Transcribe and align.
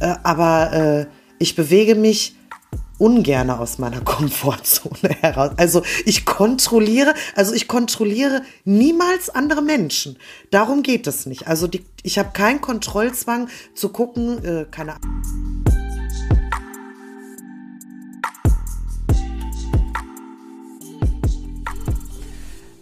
Äh, 0.00 0.14
aber 0.22 0.72
äh, 0.72 1.06
ich 1.38 1.54
bewege 1.54 1.94
mich 1.94 2.36
ungern 2.98 3.50
aus 3.50 3.78
meiner 3.78 4.00
Komfortzone 4.04 5.14
heraus. 5.20 5.52
Also 5.56 5.82
ich 6.04 6.24
kontrolliere, 6.24 7.14
also 7.34 7.54
ich 7.54 7.68
kontrolliere 7.68 8.42
niemals 8.64 9.30
andere 9.30 9.62
Menschen. 9.62 10.18
Darum 10.50 10.82
geht 10.82 11.06
es 11.06 11.26
nicht. 11.26 11.46
Also 11.46 11.66
die, 11.66 11.84
ich 12.02 12.18
habe 12.18 12.30
keinen 12.32 12.60
Kontrollzwang 12.60 13.48
zu 13.74 13.90
gucken, 13.90 14.44
äh, 14.44 14.66
keine 14.70 14.96
Ahnung. 14.96 15.22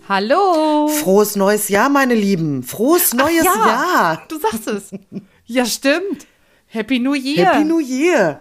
Hallo. 0.08 0.86
Frohes 0.86 1.34
neues 1.34 1.68
Jahr, 1.68 1.88
meine 1.88 2.14
Lieben. 2.14 2.62
Frohes 2.62 3.12
neues 3.12 3.44
ja, 3.44 3.66
Jahr. 3.66 4.22
Du 4.28 4.38
sagst 4.38 4.68
es. 4.68 4.90
Ja, 5.46 5.66
stimmt. 5.66 6.26
Happy 6.66 6.98
New 6.98 7.14
Year. 7.14 7.52
Happy 7.52 7.64
New 7.64 7.80
Year. 7.80 8.40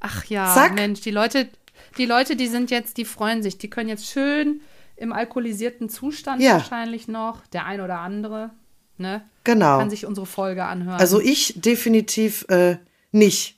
Ach 0.00 0.24
ja, 0.26 0.52
Zack. 0.54 0.74
Mensch, 0.74 1.00
die 1.00 1.10
Leute, 1.10 1.48
die 1.96 2.06
Leute, 2.06 2.36
die 2.36 2.46
sind 2.46 2.70
jetzt, 2.70 2.96
die 2.98 3.04
freuen 3.04 3.42
sich. 3.42 3.58
Die 3.58 3.68
können 3.70 3.88
jetzt 3.88 4.06
schön 4.06 4.60
im 4.96 5.12
alkoholisierten 5.12 5.88
Zustand 5.88 6.42
Ja. 6.42 6.54
wahrscheinlich 6.54 7.08
noch, 7.08 7.46
der 7.48 7.66
ein 7.66 7.80
oder 7.80 7.98
andere, 8.00 8.50
ne? 8.96 9.22
Genau. 9.44 9.78
Kann 9.78 9.90
sich 9.90 10.06
unsere 10.06 10.26
Folge 10.26 10.64
anhören. 10.64 11.00
Also 11.00 11.20
ich 11.20 11.54
definitiv 11.56 12.44
äh, 12.48 12.76
nicht. 13.12 13.56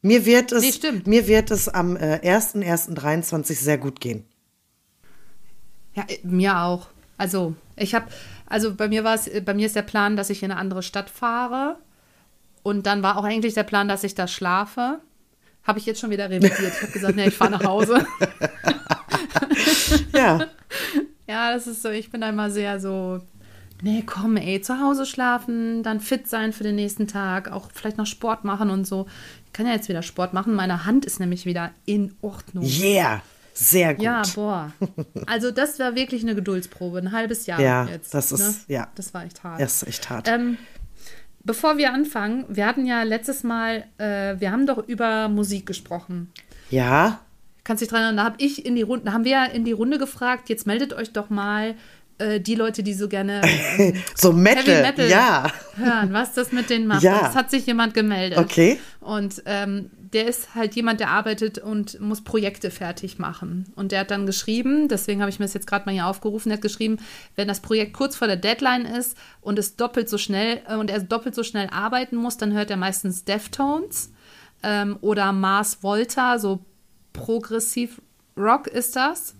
Mir 0.00 0.24
wird 0.24 0.52
es, 0.52 0.62
Nee, 0.62 0.72
stimmt. 0.72 1.06
mir 1.06 1.26
wird 1.26 1.50
es 1.50 1.68
am 1.68 1.96
äh, 1.96 2.20
1.1.23 2.24 3.54
sehr 3.54 3.78
gut 3.78 4.00
gehen. 4.00 4.24
Ja, 5.94 6.04
äh, 6.08 6.18
mir 6.22 6.60
auch. 6.60 6.86
Also, 7.16 7.54
ich 7.76 7.94
habe, 7.96 8.06
also 8.46 8.74
bei 8.74 8.86
mir 8.88 9.02
war 9.04 9.14
es, 9.16 9.26
äh, 9.26 9.40
bei 9.44 9.54
mir 9.54 9.66
ist 9.66 9.74
der 9.76 9.82
Plan, 9.82 10.16
dass 10.16 10.30
ich 10.30 10.42
in 10.42 10.50
eine 10.52 10.60
andere 10.60 10.82
Stadt 10.84 11.10
fahre. 11.10 11.78
Und 12.68 12.84
dann 12.86 13.02
war 13.02 13.16
auch 13.16 13.24
eigentlich 13.24 13.54
der 13.54 13.62
Plan, 13.62 13.88
dass 13.88 14.04
ich 14.04 14.14
da 14.14 14.28
schlafe. 14.28 15.00
Habe 15.64 15.78
ich 15.78 15.86
jetzt 15.86 16.00
schon 16.00 16.10
wieder 16.10 16.28
revidiert. 16.30 16.72
Ich 16.74 16.82
habe 16.82 16.92
gesagt, 16.92 17.16
nee, 17.16 17.28
ich 17.28 17.34
fahre 17.36 17.50
nach 17.52 17.64
Hause. 17.64 18.06
Ja, 20.12 20.46
Ja, 21.26 21.52
das 21.52 21.66
ist 21.66 21.82
so, 21.82 21.90
ich 21.90 22.10
bin 22.10 22.20
da 22.20 22.28
immer 22.30 22.50
sehr 22.50 22.80
so, 22.80 23.20
nee, 23.82 24.02
komm, 24.04 24.36
ey, 24.36 24.60
zu 24.62 24.80
Hause 24.80 25.06
schlafen, 25.06 25.82
dann 25.82 26.00
fit 26.00 26.28
sein 26.28 26.52
für 26.52 26.62
den 26.64 26.74
nächsten 26.76 27.06
Tag, 27.06 27.50
auch 27.50 27.68
vielleicht 27.72 27.98
noch 27.98 28.06
Sport 28.06 28.44
machen 28.44 28.70
und 28.70 28.86
so. 28.86 29.06
Ich 29.46 29.52
kann 29.52 29.66
ja 29.66 29.72
jetzt 29.72 29.88
wieder 29.88 30.02
Sport 30.02 30.32
machen. 30.34 30.54
Meine 30.54 30.84
Hand 30.84 31.04
ist 31.04 31.20
nämlich 31.20 31.44
wieder 31.46 31.70
in 31.84 32.14
Ordnung. 32.22 32.64
yeah, 32.64 33.22
sehr 33.54 33.94
gut. 33.94 34.04
Ja, 34.04 34.22
boah. 34.34 34.72
Also 35.26 35.50
das 35.50 35.78
war 35.78 35.94
wirklich 35.94 36.22
eine 36.22 36.34
Geduldsprobe, 36.34 36.98
ein 36.98 37.12
halbes 37.12 37.46
Jahr 37.46 37.60
Ja, 37.60 37.84
jetzt. 37.86 38.14
das 38.14 38.32
ist- 38.32 38.68
ne? 38.68 38.74
ja. 38.74 38.88
Das 38.94 39.12
war 39.14 39.24
echt 39.24 39.42
hart. 39.44 39.60
Das 39.60 39.82
ist 39.82 39.88
echt 39.88 40.10
hart. 40.10 40.28
Ähm, 40.28 40.58
bevor 41.48 41.78
wir 41.78 41.94
anfangen, 41.94 42.44
wir 42.48 42.66
hatten 42.66 42.84
ja 42.84 43.02
letztes 43.04 43.42
Mal, 43.42 43.84
äh, 43.96 44.38
wir 44.38 44.52
haben 44.52 44.66
doch 44.66 44.86
über 44.86 45.28
Musik 45.28 45.64
gesprochen. 45.66 46.30
ja, 46.70 47.20
Kannst 47.64 47.82
dich 47.82 47.88
dran 47.90 48.00
erinnern, 48.00 48.16
da 48.16 48.24
habe 48.24 48.36
ich 48.38 48.64
in 48.64 48.76
die 48.76 48.82
Runde, 48.82 49.06
da 49.06 49.12
haben 49.12 49.24
wir 49.24 49.32
ja 49.32 49.44
in 49.44 49.64
die 49.64 49.72
Runde 49.72 49.98
gefragt, 49.98 50.48
jetzt 50.48 50.66
meldet 50.66 50.94
euch 50.94 51.12
doch 51.12 51.28
mal 51.28 51.74
äh, 52.18 52.40
die 52.40 52.54
Leute, 52.54 52.82
die 52.82 52.94
so 52.94 53.08
gerne 53.08 53.42
äh, 53.78 53.92
so 54.14 54.32
Metal, 54.32 54.64
Heavy 54.64 54.82
Metal 54.82 55.08
ja. 55.08 55.52
hören, 55.76 56.12
was 56.12 56.34
das 56.34 56.52
mit 56.52 56.70
denen 56.70 56.86
macht. 56.86 57.02
Ja. 57.02 57.20
Das 57.20 57.34
hat 57.34 57.50
sich 57.50 57.66
jemand 57.66 57.94
gemeldet. 57.94 58.38
Okay. 58.38 58.78
Und 59.00 59.42
ähm, 59.46 59.90
der 60.12 60.26
ist 60.26 60.54
halt 60.54 60.74
jemand, 60.74 61.00
der 61.00 61.10
arbeitet 61.10 61.58
und 61.58 62.00
muss 62.00 62.22
Projekte 62.22 62.70
fertig 62.70 63.18
machen. 63.18 63.72
Und 63.76 63.92
der 63.92 64.00
hat 64.00 64.10
dann 64.10 64.26
geschrieben, 64.26 64.88
deswegen 64.88 65.20
habe 65.20 65.30
ich 65.30 65.38
mir 65.38 65.44
das 65.44 65.54
jetzt 65.54 65.66
gerade 65.66 65.86
mal 65.86 65.92
hier 65.92 66.06
aufgerufen, 66.06 66.48
der 66.48 66.56
hat 66.56 66.62
geschrieben, 66.62 66.98
wenn 67.36 67.48
das 67.48 67.60
Projekt 67.60 67.92
kurz 67.92 68.16
vor 68.16 68.26
der 68.26 68.36
Deadline 68.36 68.86
ist 68.86 69.16
und 69.40 69.58
es 69.58 69.76
doppelt 69.76 70.08
so 70.08 70.18
schnell 70.18 70.62
äh, 70.68 70.76
und 70.76 70.90
er 70.90 71.00
doppelt 71.00 71.34
so 71.34 71.42
schnell 71.42 71.68
arbeiten 71.70 72.16
muss, 72.16 72.36
dann 72.36 72.52
hört 72.52 72.70
er 72.70 72.76
meistens 72.76 73.24
Deftones 73.24 74.12
ähm, 74.62 74.96
oder 75.00 75.32
Mars 75.32 75.82
Volta, 75.82 76.38
so 76.38 76.64
progressiv 77.12 78.00
Rock 78.36 78.66
ist 78.68 78.96
das. 78.96 79.34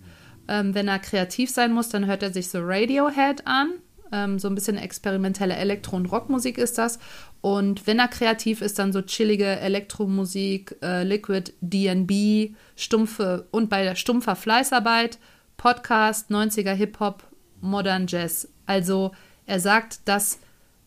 Ähm, 0.48 0.74
wenn 0.74 0.88
er 0.88 0.98
kreativ 0.98 1.50
sein 1.50 1.72
muss, 1.72 1.88
dann 1.88 2.06
hört 2.06 2.22
er 2.22 2.32
sich 2.32 2.48
so 2.48 2.58
Radiohead 2.62 3.46
an. 3.46 3.74
Ähm, 4.12 4.38
so 4.38 4.48
ein 4.48 4.54
bisschen 4.54 4.76
experimentelle 4.76 5.54
Elektro- 5.54 5.96
und 5.96 6.06
Rockmusik 6.06 6.58
ist 6.58 6.78
das. 6.78 6.98
Und 7.40 7.86
wenn 7.86 7.98
er 7.98 8.08
kreativ 8.08 8.62
ist, 8.62 8.78
dann 8.78 8.92
so 8.92 9.02
chillige 9.02 9.46
Elektromusik, 9.46 10.76
äh, 10.82 11.04
Liquid 11.04 11.52
DNB, 11.60 12.54
stumpfe 12.76 13.46
und 13.50 13.70
bei 13.70 13.84
der 13.84 13.94
stumpfer 13.94 14.36
Fleißarbeit, 14.36 15.18
Podcast, 15.56 16.30
90er 16.30 16.72
Hip-Hop, 16.72 17.24
Modern 17.60 18.06
Jazz. 18.06 18.48
Also 18.66 19.12
er 19.46 19.60
sagt, 19.60 20.00
dass 20.06 20.38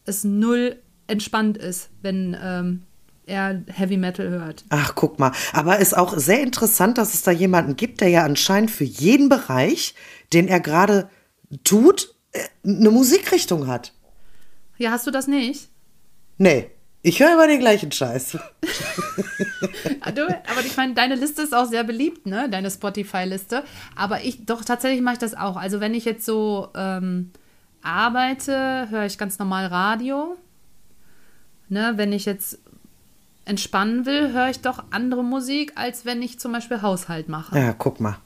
es 0.05 0.23
null 0.23 0.77
entspannt 1.07 1.57
ist, 1.57 1.89
wenn 2.01 2.37
ähm, 2.41 2.83
er 3.25 3.63
Heavy 3.67 3.97
Metal 3.97 4.29
hört. 4.29 4.63
Ach, 4.69 4.95
guck 4.95 5.19
mal. 5.19 5.31
Aber 5.53 5.79
ist 5.79 5.97
auch 5.97 6.17
sehr 6.17 6.41
interessant, 6.41 6.97
dass 6.97 7.13
es 7.13 7.23
da 7.23 7.31
jemanden 7.31 7.75
gibt, 7.75 8.01
der 8.01 8.09
ja 8.09 8.23
anscheinend 8.23 8.71
für 8.71 8.83
jeden 8.83 9.29
Bereich, 9.29 9.95
den 10.33 10.47
er 10.47 10.59
gerade 10.59 11.09
tut, 11.63 12.15
eine 12.65 12.89
Musikrichtung 12.91 13.67
hat. 13.67 13.93
Ja, 14.77 14.91
hast 14.91 15.05
du 15.07 15.11
das 15.11 15.27
nicht? 15.27 15.69
Nee, 16.37 16.71
ich 17.03 17.19
höre 17.19 17.33
immer 17.33 17.47
den 17.47 17.59
gleichen 17.59 17.91
Scheiß. 17.91 18.37
Ah, 20.03 20.11
Du, 20.11 20.23
aber 20.25 20.61
ich 20.65 20.75
meine, 20.77 20.95
deine 20.95 21.13
Liste 21.13 21.43
ist 21.43 21.53
auch 21.53 21.65
sehr 21.65 21.83
beliebt, 21.83 22.25
ne? 22.25 22.49
Deine 22.49 22.71
Spotify-Liste. 22.71 23.63
Aber 23.95 24.23
ich, 24.23 24.45
doch, 24.45 24.65
tatsächlich 24.65 25.01
mache 25.01 25.13
ich 25.13 25.19
das 25.19 25.35
auch. 25.35 25.57
Also, 25.57 25.79
wenn 25.79 25.93
ich 25.93 26.05
jetzt 26.05 26.25
so 26.25 26.69
ähm, 26.75 27.29
arbeite, 27.83 28.87
höre 28.89 29.05
ich 29.05 29.19
ganz 29.19 29.37
normal 29.37 29.67
Radio. 29.67 30.37
Ne? 31.69 31.93
Wenn 31.97 32.13
ich 32.13 32.25
jetzt 32.25 32.59
entspannen 33.45 34.05
will, 34.05 34.33
höre 34.33 34.49
ich 34.49 34.61
doch 34.61 34.83
andere 34.89 35.23
Musik, 35.23 35.73
als 35.75 36.05
wenn 36.05 36.21
ich 36.21 36.39
zum 36.39 36.51
Beispiel 36.51 36.81
Haushalt 36.81 37.29
mache. 37.29 37.57
Ja, 37.57 37.73
guck 37.73 37.99
mal. 37.99 38.17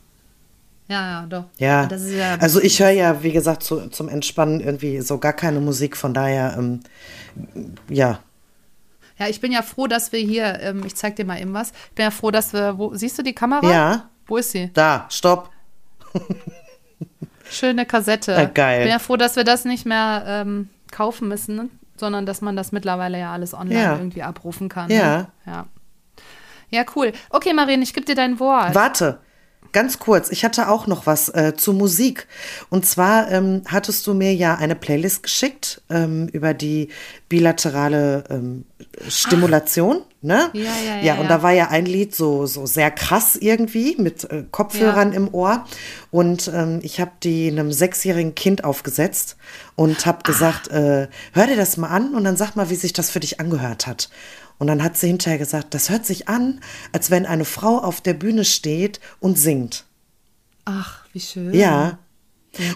Ja, 0.88 1.22
ja, 1.22 1.26
doch. 1.28 1.46
Ja, 1.58 1.86
Das 1.88 2.04
ist 2.04 2.14
ja 2.14 2.36
also 2.36 2.62
ich 2.62 2.80
höre 2.80 2.92
ja, 2.92 3.24
wie 3.24 3.32
gesagt, 3.32 3.64
zu, 3.64 3.88
zum 3.90 4.08
Entspannen 4.08 4.60
irgendwie 4.60 5.02
so 5.02 5.18
gar 5.18 5.34
keine 5.34 5.60
Musik, 5.60 5.98
von 5.98 6.14
daher, 6.14 6.56
ähm, 6.58 6.82
ja. 7.90 8.20
Ja, 9.18 9.28
ich 9.28 9.40
bin 9.42 9.52
ja 9.52 9.62
froh, 9.62 9.88
dass 9.88 10.12
wir 10.12 10.20
hier, 10.20 10.60
ähm, 10.62 10.84
ich 10.86 10.96
zeig 10.96 11.16
dir 11.16 11.26
mal 11.26 11.40
eben 11.42 11.54
was. 11.54 11.72
Ich 11.90 11.96
bin 11.96 12.04
ja 12.04 12.12
froh, 12.12 12.32
dass 12.32 12.54
wir, 12.54 12.78
wo, 12.78 12.94
siehst 12.94 13.18
du 13.18 13.24
die 13.24 13.34
Kamera? 13.34 13.72
Ja. 13.72 14.10
Wo 14.28 14.38
ist 14.38 14.52
sie? 14.52 14.70
Da, 14.74 15.06
stopp. 15.10 15.50
Schöne 17.50 17.86
Kassette. 17.86 18.36
Ah, 18.36 18.46
geil. 18.46 18.80
Ich 18.80 18.84
bin 18.86 18.92
ja 18.92 19.00
froh, 19.00 19.18
dass 19.18 19.36
wir 19.36 19.44
das 19.44 19.66
nicht 19.66 19.86
mehr 19.86 20.24
ähm, 20.28 20.70
kaufen 20.92 21.28
müssen, 21.28 21.56
ne? 21.56 21.70
sondern 21.98 22.26
dass 22.26 22.42
man 22.42 22.56
das 22.56 22.72
mittlerweile 22.72 23.18
ja 23.20 23.32
alles 23.32 23.54
online 23.54 23.82
Ja. 23.82 23.96
irgendwie 23.98 24.24
abrufen 24.24 24.68
kann. 24.68 24.90
Ja. 24.92 25.18
Ne? 25.18 25.28
Ja. 25.46 25.66
Ja, 26.72 26.84
cool. 26.96 27.14
Okay, 27.30 27.54
Marien, 27.54 27.82
ich 27.82 27.94
gebe 27.94 28.06
dir 28.06 28.16
dein 28.16 28.40
Wort. 28.40 28.76
Warte, 28.76 29.20
ganz 29.72 30.00
kurz, 30.00 30.30
ich 30.30 30.44
hatte 30.44 30.70
auch 30.70 30.88
noch 30.88 31.06
was 31.06 31.30
äh, 31.30 31.54
zu 31.56 31.74
Musik. 31.74 32.28
Und 32.70 32.86
zwar 32.86 33.32
ähm, 33.32 33.62
hattest 33.68 34.06
du 34.08 34.14
mir 34.14 34.34
ja 34.34 34.56
eine 34.56 34.76
Playlist 34.76 35.24
geschickt 35.24 35.82
ähm, 35.90 36.28
über 36.28 36.54
die 36.54 36.90
bilaterale 37.30 38.24
ähm, 38.30 38.66
Stimulation, 39.10 40.02
ne? 40.22 40.50
Ja, 40.54 40.62
ja, 40.62 40.96
ja, 40.98 41.02
Ja, 41.02 41.16
und 41.16 41.30
da 41.30 41.44
war 41.44 41.52
ja 41.52 41.70
ein 41.70 41.86
Lied 41.86 42.16
so, 42.16 42.46
so 42.46 42.66
sehr 42.66 42.92
krass 42.92 43.36
irgendwie 43.36 43.96
mit 43.98 44.24
äh, 44.26 44.44
Kopfhörern 44.52 45.14
im 45.14 45.34
Ohr. 45.34 45.66
Und 46.12 46.52
ähm, 46.54 46.80
ich 46.82 47.00
habe 47.00 47.12
die 47.24 47.50
einem 47.50 47.72
sechsjährigen 47.72 48.36
Kind 48.36 48.64
aufgesetzt 48.64 49.38
und 49.76 50.06
habe 50.06 50.24
gesagt, 50.24 50.70
äh, 50.70 51.08
hör 51.34 51.48
dir 51.48 51.58
das 51.58 51.78
mal 51.78 51.90
an 51.90 52.14
und 52.14 52.24
dann 52.24 52.38
sag 52.38 52.56
mal, 52.56 52.70
wie 52.70 52.76
sich 52.76 52.94
das 52.94 53.10
für 53.10 53.20
dich 53.20 53.40
angehört 53.40 53.88
hat. 53.88 54.10
Und 54.58 54.68
dann 54.68 54.84
hat 54.84 54.98
sie 54.98 55.08
hinterher 55.08 55.38
gesagt, 55.38 55.74
das 55.74 55.90
hört 55.90 56.06
sich 56.06 56.28
an, 56.28 56.62
als 56.92 57.12
wenn 57.12 57.26
eine 57.26 57.46
Frau 57.46 57.80
auf 57.80 58.02
der 58.02 58.14
Bühne 58.14 58.46
steht 58.46 59.00
und 59.20 59.38
singt. 59.38 59.86
Ach, 60.66 61.06
wie 61.14 61.20
schön. 61.20 61.54
Ja. 61.54 62.00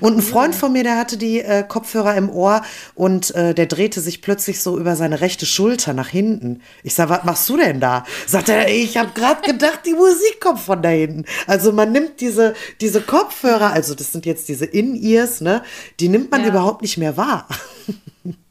Und 0.02 0.18
ein 0.18 0.22
Freund 0.22 0.56
von 0.56 0.72
mir, 0.74 0.84
der 0.84 0.98
hatte 0.98 1.18
die 1.18 1.40
äh, 1.42 1.64
Kopfhörer 1.68 2.16
im 2.16 2.30
Ohr 2.30 2.62
und 2.96 3.34
äh, 3.36 3.54
der 3.54 3.66
drehte 3.66 4.02
sich 4.02 4.22
plötzlich 4.22 4.62
so 4.62 4.78
über 4.80 4.96
seine 4.96 5.22
rechte 5.22 5.46
Schulter 5.46 5.94
nach 5.94 6.10
hinten. 6.10 6.62
Ich 6.84 6.94
sag, 6.96 7.10
was 7.10 7.24
machst 7.24 7.48
du 7.50 7.58
denn 7.58 7.80
da? 7.80 8.04
Sagt 8.28 8.50
er, 8.50 8.70
ich 8.70 8.98
habe 8.98 9.12
gerade 9.14 9.42
gedacht, 9.42 9.82
die 9.86 9.94
Musik 9.94 10.40
kommt 10.42 10.60
von 10.60 10.82
da 10.82 10.90
hinten. 10.90 11.26
Also 11.48 11.72
man 11.72 11.92
nimmt 11.92 12.22
diese, 12.22 12.54
diese 12.82 13.02
Kopfhörer, 13.02 13.72
also 13.72 13.96
das 13.96 14.12
sind 14.12 14.26
jetzt 14.26 14.48
diese 14.50 14.66
In-Ears, 14.66 15.42
ne? 15.42 15.64
Die 16.00 16.10
nimmt 16.10 16.32
man 16.32 16.42
Ja. 16.44 16.50
überhaupt 16.50 16.82
nicht 16.82 16.98
mehr 16.98 17.18
wahr. 17.18 17.48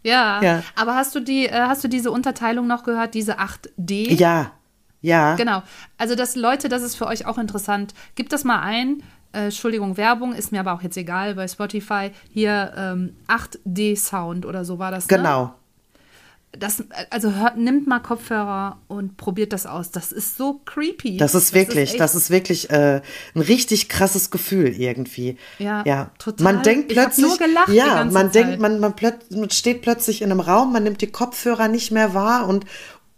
Ja. 0.02 0.41
Ja. 0.43 0.62
Aber 0.75 0.94
hast 0.94 1.14
du 1.14 1.20
die, 1.20 1.47
äh, 1.47 1.52
hast 1.52 1.85
du 1.85 1.88
diese 1.88 2.11
Unterteilung 2.11 2.67
noch 2.67 2.82
gehört, 2.85 3.14
diese 3.14 3.38
8D? 3.38 4.14
Ja, 4.14 4.52
ja. 5.02 5.35
Genau. 5.37 5.62
Also, 5.99 6.14
dass 6.14 6.35
Leute, 6.37 6.69
das 6.69 6.82
ist 6.82 6.97
für 6.97 7.06
euch 7.06 7.26
auch 7.26 7.37
interessant. 7.37 7.93
Gebt 8.14 8.32
das 8.32 8.44
mal 8.44 8.61
ein. 8.61 9.02
Äh, 9.32 9.44
Entschuldigung, 9.46 9.96
Werbung 9.96 10.32
ist 10.34 10.52
mir 10.52 10.60
aber 10.60 10.72
auch 10.72 10.82
jetzt 10.82 10.96
egal 10.96 11.34
bei 11.34 11.46
Spotify. 11.48 12.10
Hier 12.32 12.72
ähm, 12.76 13.14
8D-Sound 13.28 14.46
oder 14.46 14.64
so 14.64 14.78
war 14.78 14.90
das. 14.90 15.08
Ne? 15.08 15.16
Genau. 15.16 15.54
Das, 16.52 16.82
also 17.10 17.34
hört, 17.34 17.58
nimmt 17.58 17.86
mal 17.86 18.00
Kopfhörer 18.00 18.78
und 18.88 19.19
probiert 19.19 19.52
das 19.52 19.66
aus. 19.66 19.90
Das 19.90 20.12
ist 20.12 20.38
so 20.38 20.62
creepy. 20.64 21.19
Das 21.19 21.34
ist 21.34 21.52
wirklich, 21.52 21.90
echt- 21.90 22.00
das 22.00 22.14
ist 22.14 22.30
wirklich 22.30 22.70
äh, 22.70 23.02
ein 23.34 23.40
richtig 23.42 23.90
krasses 23.90 24.30
Gefühl 24.30 24.69
irgendwie. 24.69 25.36
Ja, 25.58 25.82
ja. 25.84 26.10
total. 26.19 26.44
Man 26.44 26.62
denkt 26.62 26.90
Ich 26.90 26.96
plötzlich, 26.96 27.26
nur 27.26 27.36
gelacht 27.36 27.69
ja, 27.69 28.02
man 28.06 28.32
Zeit. 28.32 28.34
denkt, 28.36 28.60
man, 28.60 28.80
man, 28.80 28.94
man 29.30 29.50
steht 29.50 29.82
plötzlich 29.82 30.22
in 30.22 30.30
einem 30.30 30.40
Raum, 30.40 30.72
man 30.72 30.84
nimmt 30.84 31.02
die 31.02 31.12
Kopfhörer 31.12 31.69
nicht 31.69 31.90
mehr 31.92 32.14
wahr 32.14 32.48
und 32.48 32.64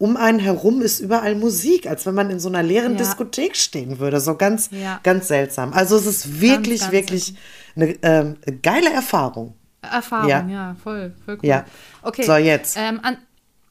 um 0.00 0.16
einen 0.16 0.38
herum 0.38 0.80
ist 0.80 0.98
überall 0.98 1.34
Musik, 1.34 1.86
als 1.86 2.06
wenn 2.06 2.14
man 2.14 2.30
in 2.30 2.40
so 2.40 2.48
einer 2.48 2.62
leeren 2.62 2.92
ja. 2.92 2.98
Diskothek 2.98 3.54
stehen 3.54 3.98
würde. 3.98 4.18
So 4.18 4.34
ganz, 4.34 4.70
ja. 4.72 4.98
ganz 5.02 5.28
seltsam. 5.28 5.74
Also 5.74 5.96
es 5.96 6.06
ist 6.06 6.40
wirklich, 6.40 6.80
ganz, 6.80 6.90
ganz 6.90 6.92
wirklich 6.92 7.34
eine 7.76 7.96
ähm, 8.02 8.36
geile 8.62 8.90
Erfahrung. 8.90 9.52
Erfahrung, 9.82 10.30
ja, 10.30 10.46
ja 10.48 10.76
voll, 10.82 11.12
voll 11.26 11.36
cool. 11.42 11.48
Ja. 11.48 11.66
Okay. 12.00 12.22
So, 12.22 12.34
jetzt. 12.36 12.78
Ähm, 12.78 13.00
an, 13.02 13.18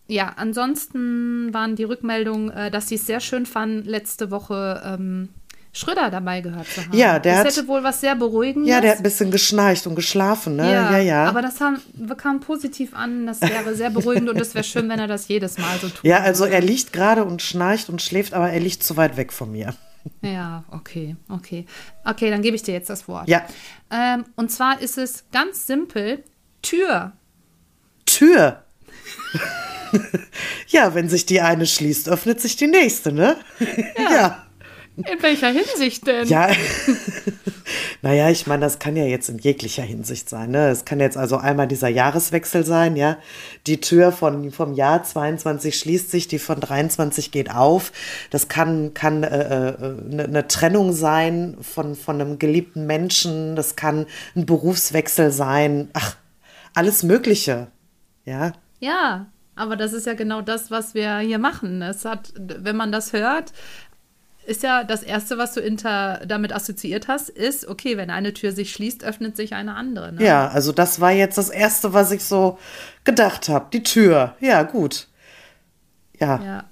ja, 0.05 0.33
ansonsten 0.37 1.51
waren 1.51 1.75
die 1.75 1.83
Rückmeldungen, 1.83 2.51
äh, 2.51 2.69
dass 2.69 2.89
sie 2.89 2.95
es 2.95 3.07
sehr 3.07 3.21
schön 3.21 3.47
fanden, 3.47 3.89
letzte 3.89 4.29
Woche 4.29 4.83
ähm, 4.85 5.29
Schröder 5.71 6.09
dabei 6.09 6.41
gehört 6.41 6.67
zu 6.67 6.83
haben. 6.83 6.97
Ja, 6.97 7.19
der 7.19 7.43
das 7.43 7.55
hätte 7.55 7.67
wohl 7.67 7.83
was 7.83 8.01
sehr 8.01 8.15
Beruhigendes. 8.15 8.69
Ja, 8.69 8.81
der 8.81 8.91
hat 8.91 8.97
ein 8.97 9.03
bisschen 9.03 9.29
geschnarcht 9.29 9.85
und 9.85 9.95
geschlafen, 9.95 10.55
ne? 10.55 10.71
Ja, 10.71 10.91
ja. 10.91 10.97
ja. 10.97 11.25
Aber 11.25 11.43
das 11.43 11.61
haben, 11.61 11.79
kam 12.17 12.39
positiv 12.39 12.95
an, 12.95 13.27
das 13.27 13.41
wäre 13.41 13.75
sehr 13.75 13.91
beruhigend 13.91 14.29
und 14.29 14.41
es 14.41 14.55
wäre 14.55 14.63
schön, 14.63 14.89
wenn 14.89 14.99
er 14.99 15.07
das 15.07 15.27
jedes 15.27 15.57
Mal 15.59 15.77
so 15.79 15.89
tut. 15.89 16.03
Ja, 16.03 16.21
also 16.21 16.45
er 16.45 16.61
liegt 16.61 16.91
gerade 16.91 17.23
und 17.23 17.41
schnarcht 17.43 17.89
und 17.89 18.01
schläft, 18.01 18.33
aber 18.33 18.49
er 18.49 18.59
liegt 18.59 18.81
zu 18.83 18.97
weit 18.97 19.15
weg 19.15 19.31
von 19.31 19.51
mir. 19.51 19.75
Ja, 20.21 20.63
okay, 20.71 21.15
okay. 21.29 21.65
Okay, 22.03 22.31
dann 22.31 22.41
gebe 22.41 22.55
ich 22.55 22.63
dir 22.63 22.73
jetzt 22.73 22.89
das 22.89 23.07
Wort. 23.07 23.27
Ja. 23.29 23.45
Ähm, 23.91 24.25
und 24.35 24.49
zwar 24.51 24.81
ist 24.81 24.97
es 24.97 25.25
ganz 25.31 25.67
simpel: 25.67 26.23
Tür. 26.61 27.13
Tür. 28.05 28.63
ja, 30.67 30.95
wenn 30.95 31.09
sich 31.09 31.25
die 31.25 31.41
eine 31.41 31.65
schließt, 31.65 32.09
öffnet 32.09 32.41
sich 32.41 32.55
die 32.55 32.67
nächste, 32.67 33.11
ne? 33.11 33.37
Ja. 33.97 34.11
ja. 34.11 34.45
In 34.97 35.21
welcher 35.21 35.49
Hinsicht 35.49 36.05
denn? 36.07 36.27
Ja, 36.27 36.49
naja, 38.01 38.29
ich 38.29 38.47
meine, 38.47 38.61
das 38.61 38.79
kann 38.79 38.95
ja 38.95 39.05
jetzt 39.05 39.29
in 39.29 39.37
jeglicher 39.37 39.83
Hinsicht 39.83 40.29
sein. 40.29 40.51
Ne? 40.51 40.69
Es 40.69 40.85
kann 40.85 40.99
jetzt 40.99 41.17
also 41.17 41.37
einmal 41.37 41.67
dieser 41.67 41.87
Jahreswechsel 41.87 42.65
sein, 42.65 42.95
ja. 42.95 43.17
Die 43.67 43.79
Tür 43.79 44.11
von, 44.11 44.51
vom 44.51 44.73
Jahr 44.73 45.03
22 45.03 45.77
schließt 45.77 46.11
sich, 46.11 46.27
die 46.27 46.39
von 46.39 46.59
23 46.59 47.31
geht 47.31 47.51
auf. 47.51 47.91
Das 48.29 48.47
kann, 48.47 48.93
kann 48.93 49.23
äh, 49.23 49.27
eine, 49.27 50.23
äh, 50.23 50.23
eine 50.25 50.47
Trennung 50.47 50.93
sein 50.93 51.57
von, 51.61 51.95
von 51.95 52.19
einem 52.19 52.39
geliebten 52.39 52.85
Menschen. 52.85 53.55
Das 53.55 53.75
kann 53.75 54.05
ein 54.35 54.45
Berufswechsel 54.45 55.31
sein. 55.31 55.89
Ach, 55.93 56.15
alles 56.73 57.03
Mögliche, 57.03 57.67
ja. 58.25 58.53
Ja, 58.79 59.27
aber 59.55 59.75
das 59.75 59.91
ist 59.91 60.07
ja 60.07 60.13
genau 60.13 60.41
das, 60.41 60.71
was 60.71 60.93
wir 60.93 61.17
hier 61.19 61.37
machen. 61.37 61.81
Es 61.81 62.05
hat, 62.05 62.31
wenn 62.37 62.77
man 62.77 62.93
das 62.93 63.11
hört, 63.11 63.51
ist 64.49 64.63
ja 64.63 64.83
das 64.83 65.03
Erste, 65.03 65.37
was 65.37 65.53
du 65.53 65.61
inter, 65.61 66.21
damit 66.25 66.53
assoziiert 66.53 67.07
hast, 67.07 67.29
ist, 67.29 67.67
okay, 67.67 67.97
wenn 67.97 68.09
eine 68.09 68.33
Tür 68.33 68.51
sich 68.51 68.71
schließt, 68.71 69.03
öffnet 69.03 69.37
sich 69.37 69.53
eine 69.53 69.75
andere. 69.75 70.11
Ne? 70.13 70.23
Ja, 70.23 70.47
also 70.47 70.71
das 70.71 70.99
war 70.99 71.11
jetzt 71.11 71.37
das 71.37 71.49
Erste, 71.49 71.93
was 71.93 72.11
ich 72.11 72.23
so 72.23 72.57
gedacht 73.03 73.47
habe. 73.47 73.67
Die 73.71 73.83
Tür. 73.83 74.35
Ja, 74.39 74.63
gut. 74.63 75.07
Ja. 76.19 76.41
Ja. 76.43 76.63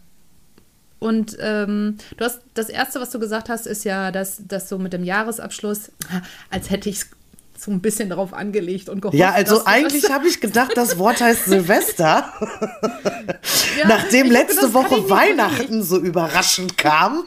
Und 1.00 1.38
ähm, 1.40 1.98
du 2.18 2.26
hast 2.26 2.42
das 2.56 2.70
erste, 2.70 3.00
was 3.00 3.12
du 3.12 3.20
gesagt 3.20 3.50
hast, 3.50 3.68
ist 3.68 3.86
ja, 3.86 4.12
dass 4.12 4.42
das 4.48 4.68
so 4.68 4.80
mit 4.80 4.94
dem 4.94 5.04
Jahresabschluss, 5.04 5.92
als 6.50 6.72
hätte 6.72 6.90
ich 6.90 6.98
es 6.98 7.10
so 7.60 7.72
ein 7.72 7.82
bisschen 7.82 8.10
darauf 8.10 8.34
angelegt 8.34 8.90
und 8.90 9.02
gehofft. 9.02 9.18
Ja, 9.18 9.32
also 9.32 9.66
eigentlich 9.66 10.10
habe 10.12 10.28
ich 10.28 10.40
gedacht, 10.40 10.72
das 10.76 10.98
Wort 10.98 11.22
heißt 11.22 11.46
Silvester. 11.46 12.32
ja, 13.80 13.88
Nachdem 13.88 14.30
letzte 14.30 14.62
dachte, 14.62 14.74
Woche 14.74 15.10
Weihnachten 15.10 15.82
so 15.82 15.98
überraschend 15.98 16.78
kam. 16.78 17.24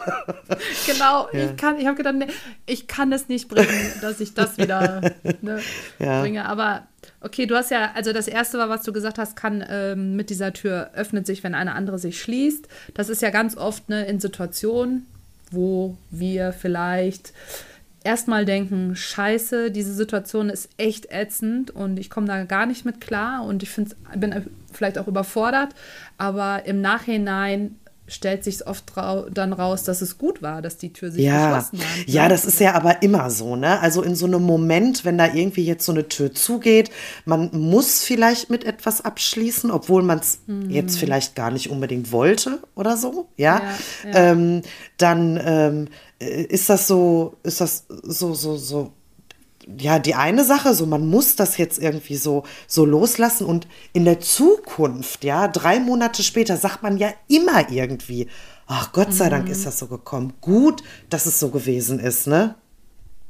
genau, 0.87 1.29
ja. 1.33 1.47
ich 1.47 1.57
kann, 1.57 1.79
ich 1.79 1.87
habe 1.87 1.97
gedacht, 1.97 2.15
nee, 2.15 2.29
ich 2.67 2.87
kann 2.87 3.13
es 3.13 3.29
nicht 3.29 3.49
bringen, 3.49 3.93
dass 4.01 4.21
ich 4.21 4.35
das 4.35 4.57
wieder 4.57 5.01
ne, 5.41 5.61
ja. 5.99 6.21
bringe. 6.21 6.47
Aber 6.47 6.87
okay, 7.21 7.47
du 7.47 7.57
hast 7.57 7.71
ja, 7.71 7.91
also 7.95 8.13
das 8.13 8.29
erste 8.29 8.59
war, 8.59 8.69
was 8.69 8.83
du 8.83 8.93
gesagt 8.93 9.19
hast, 9.19 9.37
kann 9.37 9.65
ähm, 9.69 10.17
mit 10.17 10.31
dieser 10.31 10.53
Tür 10.53 10.91
öffnet 10.95 11.27
sich, 11.27 11.43
wenn 11.43 11.55
eine 11.55 11.75
andere 11.75 11.99
sich 11.99 12.21
schließt. 12.21 12.69
Das 12.95 13.09
ist 13.09 13.23
ja 13.23 13.31
ganz 13.31 13.57
oft 13.57 13.89
ne, 13.89 14.07
in 14.07 14.21
Situationen, 14.21 15.07
wo 15.51 15.97
wir 16.11 16.53
vielleicht 16.53 17.33
erstmal 18.05 18.45
denken, 18.45 18.97
scheiße, 18.97 19.71
diese 19.71 19.95
Situation 19.95 20.49
ist 20.49 20.69
echt 20.77 21.11
ätzend 21.11 21.71
und 21.71 21.99
ich 21.99 22.11
komme 22.11 22.27
da 22.27 22.45
gar 22.45 22.67
nicht 22.67 22.85
mit 22.85 23.01
klar 23.01 23.45
und 23.45 23.63
ich 23.63 23.71
bin 24.17 24.47
vielleicht 24.73 24.99
auch 24.99 25.09
überfordert, 25.09 25.75
aber 26.19 26.67
im 26.67 26.81
Nachhinein 26.81 27.77
stellt 28.11 28.43
sich 28.43 28.67
oft 28.67 28.97
ra 28.97 29.27
dann 29.31 29.53
raus, 29.53 29.85
dass 29.85 30.03
es 30.03 30.19
gut 30.19 30.43
war, 30.43 30.63
dass 30.63 30.77
die 30.77 30.93
Tür 30.93 31.13
sich 31.13 31.23
ja. 31.23 31.47
geschlossen 31.47 31.79
hat. 31.79 32.09
Ja, 32.09 32.29
das 32.29 32.45
ist 32.45 32.59
ja 32.59 32.75
aber 32.75 33.03
immer 33.03 33.31
so, 33.31 33.55
ne? 33.55 33.81
Also 33.81 34.03
in 34.03 34.17
so 34.17 34.27
einem 34.27 34.43
Moment, 34.43 35.05
wenn 35.05 35.17
da 35.17 35.33
irgendwie 35.33 35.65
jetzt 35.65 35.87
so 35.87 35.93
eine 35.93 36.09
Tür 36.09 36.35
zugeht, 36.35 36.91
man 37.25 37.51
muss 37.53 38.03
vielleicht 38.03 38.51
mit 38.51 38.65
etwas 38.65 39.05
abschließen, 39.05 39.71
obwohl 39.71 40.03
man 40.03 40.19
es 40.19 40.41
mhm. 40.47 40.71
jetzt 40.71 40.99
vielleicht 40.99 41.37
gar 41.37 41.53
nicht 41.53 41.71
unbedingt 41.71 42.11
wollte 42.11 42.59
oder 42.75 42.97
so, 42.97 43.29
ja. 43.37 43.63
ja, 44.05 44.11
ja. 44.11 44.33
Ähm, 44.33 44.63
dann 44.97 45.41
ähm, 45.43 45.85
äh, 45.87 45.91
ist 46.21 46.69
das 46.69 46.87
so, 46.87 47.35
ist 47.43 47.61
das 47.61 47.87
so, 47.89 48.35
so, 48.35 48.57
so, 48.57 48.93
ja, 49.79 49.99
die 49.99 50.15
eine 50.15 50.45
Sache, 50.45 50.75
so 50.75 50.87
man 50.87 51.07
muss 51.07 51.37
das 51.37 51.57
jetzt 51.57 51.79
irgendwie 51.79 52.17
so, 52.17 52.45
so 52.67 52.85
loslassen 52.85 53.47
und 53.47 53.67
in 53.93 54.05
der 54.05 54.21
Zukunft, 54.21 55.25
ja, 55.25 55.49
drei 55.49 55.81
Monate 55.81 56.23
später 56.23 56.57
sagt 56.57 56.83
man 56.83 56.99
ja 56.99 57.13
immer 57.29 57.71
irgendwie, 57.71 58.29
ach 58.67 58.93
Gott 58.93 59.15
sei 59.15 59.27
mhm. 59.27 59.31
Dank 59.31 59.49
ist 59.49 59.67
das 59.67 59.79
so 59.79 59.87
gekommen. 59.87 60.35
Gut, 60.41 60.83
dass 61.09 61.27
es 61.27 61.41
so 61.41 61.49
gewesen 61.49 61.99
ist, 61.99 62.27
ne? 62.27 62.55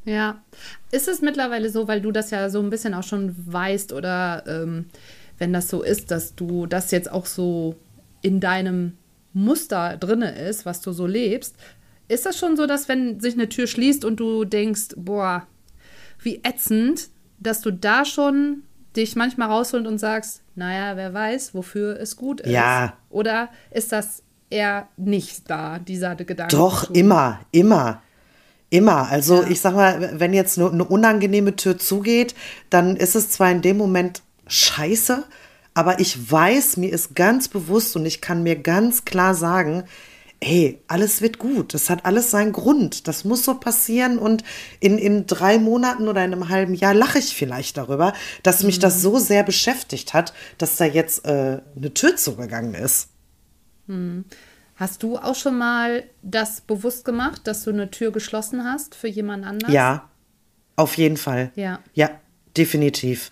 Ja. 0.05 0.43
Ist 0.91 1.09
es 1.09 1.21
mittlerweile 1.21 1.71
so, 1.71 1.87
weil 1.87 2.01
du 2.01 2.11
das 2.11 2.31
ja 2.31 2.51
so 2.51 2.61
ein 2.61 2.71
bisschen 2.71 2.95
auch 2.95 3.05
schon 3.05 3.37
weißt 3.47 3.93
oder 3.93 4.45
ähm, 4.47 4.87
wenn 5.39 5.53
das 5.53 5.69
so 5.69 5.83
ist, 5.83 6.11
dass 6.11 6.35
du 6.35 6.67
das 6.67 6.91
jetzt 6.91 7.11
auch 7.11 7.27
so 7.27 7.77
in 8.23 8.41
deinem 8.41 8.97
Muster 9.33 9.97
drinne 9.97 10.33
ist, 10.33 10.67
was 10.67 10.81
du 10.81 10.93
so 10.93 11.07
lebst, 11.07 11.55
ist 12.11 12.27
das 12.27 12.39
schon 12.39 12.57
so, 12.57 12.67
dass 12.67 12.89
wenn 12.89 13.21
sich 13.21 13.35
eine 13.35 13.49
Tür 13.49 13.67
schließt 13.67 14.05
und 14.05 14.19
du 14.19 14.45
denkst, 14.45 14.95
boah, 14.97 15.47
wie 16.21 16.41
ätzend, 16.43 17.09
dass 17.39 17.61
du 17.61 17.71
da 17.71 18.05
schon 18.05 18.65
dich 18.97 19.15
manchmal 19.15 19.49
rausholst 19.49 19.87
und 19.87 19.99
sagst, 19.99 20.43
naja, 20.57 20.97
wer 20.97 21.15
weiß, 21.15 21.55
wofür 21.55 21.99
es 22.01 22.17
gut 22.17 22.41
ist. 22.41 22.51
Ja. 22.51 22.95
Oder 23.11 23.49
ist 23.71 23.93
das 23.93 24.25
eher 24.51 24.89
nicht 24.97 25.49
da, 25.49 25.79
dieser 25.79 26.17
Gedanke? 26.17 26.57
Doch, 26.57 26.91
immer, 26.91 27.41
immer. 27.53 28.03
Immer. 28.71 29.09
Also 29.09 29.43
ja. 29.43 29.49
ich 29.49 29.61
sag 29.61 29.75
mal, 29.75 30.19
wenn 30.19 30.35
jetzt 30.35 30.59
eine, 30.59 30.71
eine 30.71 30.85
unangenehme 30.85 31.55
Tür 31.55 31.79
zugeht, 31.79 32.35
dann 32.71 32.97
ist 32.97 33.15
es 33.15 33.31
zwar 33.31 33.53
in 33.53 33.63
dem 33.63 33.77
Moment 33.77 34.23
scheiße, 34.49 35.25
aber 35.75 36.01
ich 36.01 36.31
weiß, 36.31 36.77
mir 36.77 36.93
ist 36.93 37.15
ganz 37.15 37.47
bewusst 37.47 37.95
und 37.95 38.05
ich 38.05 38.21
kann 38.21 38.43
mir 38.43 38.57
ganz 38.57 39.05
klar 39.05 39.35
sagen, 39.37 39.85
hey, 40.43 40.83
alles 40.89 41.21
wird 41.21 41.39
gut. 41.39 41.75
Das 41.75 41.91
hat 41.91 42.05
alles 42.05 42.31
seinen 42.31 42.53
Grund. 42.53 43.09
Das 43.09 43.25
muss 43.25 43.45
so 43.45 43.55
passieren 43.55 44.19
und 44.19 44.43
in, 44.81 44.99
in 44.99 45.27
drei 45.27 45.59
Monaten 45.59 46.09
oder 46.09 46.25
in 46.25 46.33
einem 46.33 46.49
halben 46.49 46.75
Jahr 46.75 46.95
lache 46.95 47.19
ich 47.19 47.35
vielleicht 47.35 47.77
darüber, 47.77 48.15
dass 48.43 48.63
mich 48.63 48.79
mhm. 48.79 48.83
das 48.83 49.03
so 49.03 49.19
sehr 49.19 49.43
beschäftigt 49.43 50.15
hat, 50.15 50.33
dass 50.59 50.77
da 50.77 50.85
jetzt 50.85 51.27
äh, 51.27 51.61
eine 51.77 51.95
Tür 51.95 52.17
zugegangen 52.17 52.75
ist. 52.75 53.09
Mhm. 53.87 54.25
Hast 54.77 55.03
du 55.03 55.19
auch 55.19 55.35
schon 55.35 55.59
mal 55.59 56.05
das 56.23 56.63
bewusst 56.63 57.05
gemacht, 57.05 57.43
dass 57.47 57.65
du 57.65 57.71
eine 57.71 57.91
Tür 57.91 58.13
geschlossen 58.13 58.65
hast 58.65 58.95
für 58.95 59.09
jemand 59.09 59.45
anderen? 59.45 59.75
Ja, 59.75 60.09
auf 60.77 60.97
jeden 60.97 61.19
Fall. 61.19 61.53
Ja. 61.55 61.81
Ja, 61.93 62.11
definitiv. 62.57 63.31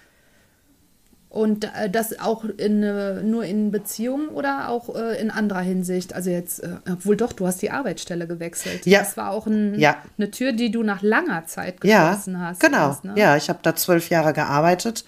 Und 1.30 1.64
äh, 1.64 1.90
das 1.90 2.18
auch 2.18 2.44
in, 2.44 2.82
äh, 2.82 3.22
nur 3.22 3.44
in 3.44 3.70
Beziehungen 3.70 4.28
oder 4.28 4.70
auch 4.70 4.94
äh, 4.96 5.20
in 5.20 5.30
anderer 5.30 5.60
Hinsicht? 5.60 6.14
Also 6.14 6.30
jetzt, 6.30 6.60
äh, 6.60 6.76
obwohl 6.90 7.16
doch, 7.16 7.34
du 7.34 7.46
hast 7.46 7.60
die 7.60 7.70
Arbeitsstelle 7.70 8.26
gewechselt. 8.26 8.86
Ja. 8.86 9.00
Das 9.00 9.18
war 9.18 9.32
auch 9.32 9.46
ein, 9.46 9.78
ja. 9.78 9.98
eine 10.16 10.30
Tür, 10.30 10.52
die 10.52 10.70
du 10.70 10.82
nach 10.82 11.02
langer 11.02 11.44
Zeit 11.44 11.82
geschlossen 11.82 12.34
ja, 12.34 12.40
hast. 12.40 12.60
Genau, 12.60 12.78
hast, 12.78 13.04
ne? 13.04 13.12
ja, 13.16 13.36
ich 13.36 13.50
habe 13.50 13.58
da 13.62 13.76
zwölf 13.76 14.08
Jahre 14.08 14.32
gearbeitet 14.32 15.04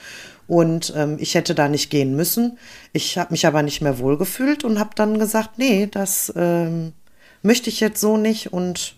und 0.46 0.92
ähm, 0.94 1.16
ich 1.18 1.34
hätte 1.34 1.54
da 1.54 1.68
nicht 1.68 1.88
gehen 1.90 2.14
müssen. 2.16 2.58
Ich 2.92 3.16
habe 3.16 3.30
mich 3.30 3.46
aber 3.46 3.62
nicht 3.62 3.80
mehr 3.80 3.98
wohlgefühlt 3.98 4.62
und 4.62 4.78
habe 4.78 4.90
dann 4.94 5.18
gesagt, 5.18 5.56
nee, 5.56 5.86
das 5.86 6.30
ähm, 6.36 6.92
möchte 7.42 7.70
ich 7.70 7.80
jetzt 7.80 8.00
so 8.00 8.18
nicht 8.18 8.52
und 8.52 8.96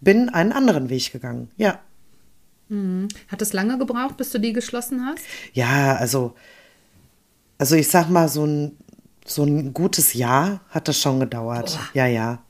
bin 0.00 0.28
einen 0.28 0.52
anderen 0.52 0.88
Weg 0.88 1.10
gegangen. 1.10 1.50
Ja. 1.56 1.80
Mhm. 2.68 3.08
Hat 3.28 3.42
es 3.42 3.52
lange 3.52 3.78
gebraucht, 3.78 4.16
bis 4.16 4.30
du 4.30 4.38
die 4.38 4.52
geschlossen 4.52 5.04
hast? 5.04 5.24
Ja, 5.52 5.96
also 5.96 6.34
also 7.60 7.76
ich 7.76 7.88
sag 7.88 8.08
mal, 8.08 8.26
so 8.30 8.46
ein, 8.46 8.78
so 9.26 9.44
ein 9.44 9.74
gutes 9.74 10.14
Jahr 10.14 10.62
hat 10.70 10.88
das 10.88 10.98
schon 10.98 11.20
gedauert. 11.20 11.76
Boah. 11.76 11.88
Ja, 11.92 12.06
ja. 12.06 12.42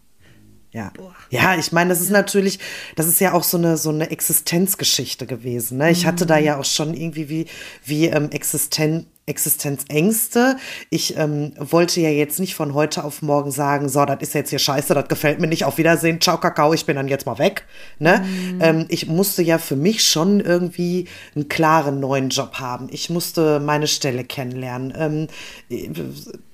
Ja. 0.71 0.93
Boah. 0.97 1.13
Ja, 1.31 1.57
ich 1.57 1.73
meine, 1.73 1.91
das 1.91 2.01
ist 2.01 2.11
natürlich, 2.11 2.61
das 2.95 3.09
ist 3.09 3.21
ja 3.21 3.33
auch 3.33 3.43
so 3.43 3.59
eine, 3.59 3.77
so 3.77 3.91
eine 3.91 4.09
Existenzgeschichte 4.09 5.27
gewesen. 5.27 5.79
Ne? 5.79 5.91
Ich 5.91 6.05
mhm. 6.05 6.09
hatte 6.09 6.27
da 6.27 6.39
ja 6.39 6.59
auch 6.59 6.65
schon 6.65 6.95
irgendwie 6.95 7.29
wie, 7.29 7.47
wie 7.85 8.07
ähm, 8.07 8.31
Existenz, 8.31 9.07
Existenzängste. 9.31 10.57
Ich 10.91 11.17
ähm, 11.17 11.53
wollte 11.59 12.01
ja 12.01 12.11
jetzt 12.11 12.41
nicht 12.41 12.55
von 12.55 12.75
heute 12.75 13.05
auf 13.05 13.23
morgen 13.23 13.51
sagen, 13.51 13.89
so, 13.89 14.05
das 14.05 14.19
ist 14.21 14.35
jetzt 14.35 14.51
hier 14.51 14.59
scheiße, 14.59 14.93
das 14.93 15.09
gefällt 15.09 15.41
mir 15.41 15.47
nicht, 15.47 15.65
auf 15.65 15.79
Wiedersehen, 15.79 16.21
ciao 16.21 16.39
Kakao, 16.39 16.75
ich 16.75 16.85
bin 16.85 16.97
dann 16.97 17.09
jetzt 17.09 17.25
mal 17.25 17.39
weg. 17.39 17.65
Ne? 17.99 18.23
Mhm. 18.25 18.59
Ähm, 18.61 18.87
ich 18.89 19.07
musste 19.07 19.43
ja 19.43 19.59
für 19.59 19.77
mich 19.77 20.05
schon 20.05 20.41
irgendwie 20.41 21.07
einen 21.35 21.49
klaren 21.49 22.01
neuen 22.01 22.29
Job 22.29 22.55
haben. 22.55 22.89
Ich 22.91 23.09
musste 23.09 23.61
meine 23.61 23.87
Stelle 23.87 24.25
kennenlernen. 24.25 24.93
Ähm, 24.97 25.29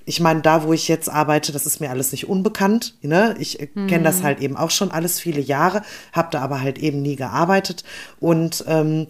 ich 0.05 0.21
meine, 0.21 0.41
da, 0.41 0.63
wo 0.63 0.71
ich 0.71 0.87
jetzt 0.87 1.09
arbeite, 1.09 1.51
das 1.51 1.65
ist 1.65 1.81
mir 1.81 1.89
alles 1.89 2.13
nicht 2.13 2.29
unbekannt. 2.29 2.95
Ne? 3.01 3.35
Ich 3.39 3.59
äh, 3.59 3.67
kenne 3.67 4.03
das 4.03 4.23
halt 4.23 4.39
eben 4.39 4.55
auch 4.55 4.71
schon 4.71 4.89
alles 4.89 5.19
viele 5.19 5.41
Jahre, 5.41 5.81
habe 6.13 6.29
da 6.31 6.41
aber 6.41 6.61
halt 6.61 6.77
eben 6.77 7.01
nie 7.01 7.17
gearbeitet. 7.17 7.83
Und 8.21 8.63
ähm, 8.67 9.07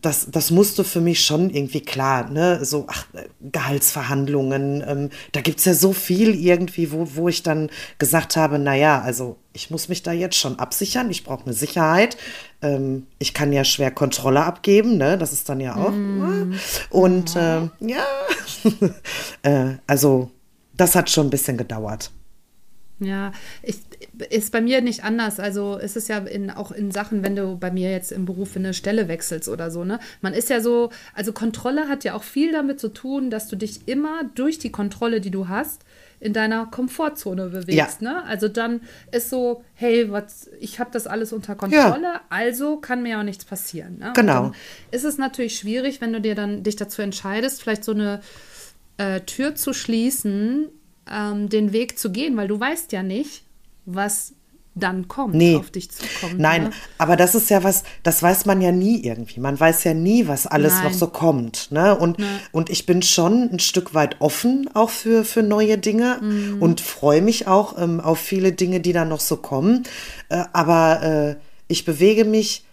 das, 0.00 0.28
das 0.30 0.50
musste 0.50 0.84
für 0.84 1.00
mich 1.00 1.24
schon 1.24 1.50
irgendwie 1.50 1.80
klar, 1.80 2.30
ne, 2.30 2.64
so 2.64 2.86
ach, 2.88 3.06
Gehaltsverhandlungen, 3.40 4.84
ähm, 4.86 5.10
da 5.32 5.40
gibt's 5.40 5.64
ja 5.64 5.74
so 5.74 5.92
viel 5.92 6.34
irgendwie, 6.34 6.92
wo, 6.92 7.08
wo 7.14 7.28
ich 7.28 7.42
dann 7.42 7.70
gesagt 7.98 8.36
habe, 8.36 8.58
naja, 8.58 9.00
also 9.00 9.36
ich 9.52 9.70
muss 9.70 9.88
mich 9.88 10.02
da 10.02 10.12
jetzt 10.12 10.36
schon 10.36 10.58
absichern, 10.58 11.10
ich 11.10 11.24
brauche 11.24 11.44
eine 11.44 11.54
Sicherheit, 11.54 12.16
ähm, 12.62 13.06
ich 13.18 13.34
kann 13.34 13.52
ja 13.52 13.64
schwer 13.64 13.90
Kontrolle 13.90 14.44
abgeben, 14.44 14.96
ne, 14.96 15.18
das 15.18 15.32
ist 15.32 15.48
dann 15.48 15.60
ja 15.60 15.76
auch. 15.76 15.92
Mm. 15.92 16.54
Und 16.90 17.36
äh, 17.36 17.68
ja, 17.80 18.06
äh, 19.42 19.76
also 19.86 20.30
das 20.76 20.94
hat 20.94 21.10
schon 21.10 21.28
ein 21.28 21.30
bisschen 21.30 21.56
gedauert. 21.56 22.10
Ja, 23.00 23.32
ich, 23.62 23.80
ist 24.30 24.52
bei 24.52 24.60
mir 24.60 24.80
nicht 24.80 25.02
anders. 25.02 25.40
Also 25.40 25.76
ist 25.76 25.96
es 25.96 26.06
ja 26.08 26.18
in, 26.18 26.50
auch 26.50 26.70
in 26.70 26.92
Sachen, 26.92 27.24
wenn 27.24 27.34
du 27.34 27.56
bei 27.56 27.70
mir 27.70 27.90
jetzt 27.90 28.12
im 28.12 28.24
Beruf 28.24 28.56
eine 28.56 28.72
Stelle 28.72 29.08
wechselst 29.08 29.48
oder 29.48 29.70
so, 29.70 29.84
ne? 29.84 29.98
Man 30.20 30.32
ist 30.32 30.48
ja 30.48 30.60
so, 30.60 30.90
also 31.12 31.32
Kontrolle 31.32 31.88
hat 31.88 32.04
ja 32.04 32.14
auch 32.14 32.22
viel 32.22 32.52
damit 32.52 32.78
zu 32.78 32.88
tun, 32.88 33.30
dass 33.30 33.48
du 33.48 33.56
dich 33.56 33.88
immer 33.88 34.22
durch 34.36 34.58
die 34.58 34.70
Kontrolle, 34.70 35.20
die 35.20 35.32
du 35.32 35.48
hast, 35.48 35.82
in 36.20 36.32
deiner 36.32 36.66
Komfortzone 36.66 37.48
bewegst. 37.48 38.00
Ja. 38.00 38.12
Ne? 38.12 38.24
Also 38.24 38.48
dann 38.48 38.80
ist 39.10 39.28
so, 39.28 39.62
hey, 39.74 40.10
was, 40.10 40.48
ich 40.58 40.78
habe 40.78 40.90
das 40.90 41.06
alles 41.06 41.32
unter 41.34 41.54
Kontrolle, 41.54 42.02
ja. 42.02 42.20
also 42.30 42.76
kann 42.76 43.02
mir 43.02 43.18
auch 43.18 43.24
nichts 43.24 43.44
passieren. 43.44 43.98
Ne? 43.98 44.12
Genau. 44.14 44.52
ist 44.90 45.04
es 45.04 45.18
natürlich 45.18 45.58
schwierig, 45.58 46.00
wenn 46.00 46.12
du 46.12 46.20
dir 46.20 46.34
dann 46.34 46.62
dich 46.62 46.76
dazu 46.76 47.02
entscheidest, 47.02 47.60
vielleicht 47.60 47.84
so 47.84 47.92
eine 47.92 48.20
äh, 48.96 49.20
Tür 49.20 49.54
zu 49.54 49.74
schließen, 49.74 50.68
ähm, 51.10 51.48
den 51.48 51.72
Weg 51.72 51.98
zu 51.98 52.10
gehen, 52.10 52.36
weil 52.36 52.48
du 52.48 52.58
weißt 52.58 52.92
ja 52.92 53.02
nicht, 53.02 53.44
was 53.86 54.34
dann 54.76 55.06
kommt, 55.06 55.34
nee. 55.34 55.54
auf 55.54 55.70
dich 55.70 55.90
zukommt. 55.90 56.38
Nein, 56.38 56.64
ne? 56.64 56.70
aber 56.98 57.16
das 57.16 57.36
ist 57.36 57.48
ja 57.48 57.62
was, 57.62 57.84
das 58.02 58.22
weiß 58.22 58.44
man 58.44 58.60
ja 58.60 58.72
nie 58.72 59.04
irgendwie. 59.04 59.38
Man 59.38 59.58
weiß 59.58 59.84
ja 59.84 59.94
nie, 59.94 60.26
was 60.26 60.48
alles 60.48 60.74
Nein. 60.74 60.84
noch 60.84 60.92
so 60.92 61.06
kommt. 61.06 61.70
Ne? 61.70 61.96
Und, 61.96 62.18
ja. 62.18 62.26
und 62.50 62.70
ich 62.70 62.84
bin 62.84 63.02
schon 63.02 63.50
ein 63.52 63.60
Stück 63.60 63.94
weit 63.94 64.20
offen 64.20 64.68
auch 64.74 64.90
für, 64.90 65.24
für 65.24 65.44
neue 65.44 65.78
Dinge 65.78 66.18
mhm. 66.20 66.60
und 66.60 66.80
freue 66.80 67.22
mich 67.22 67.46
auch 67.46 67.78
ähm, 67.78 68.00
auf 68.00 68.18
viele 68.18 68.52
Dinge, 68.52 68.80
die 68.80 68.92
da 68.92 69.04
noch 69.04 69.20
so 69.20 69.36
kommen. 69.36 69.84
Äh, 70.28 70.44
aber 70.52 71.02
äh, 71.02 71.36
ich 71.68 71.84
bewege 71.84 72.24
mich 72.24 72.64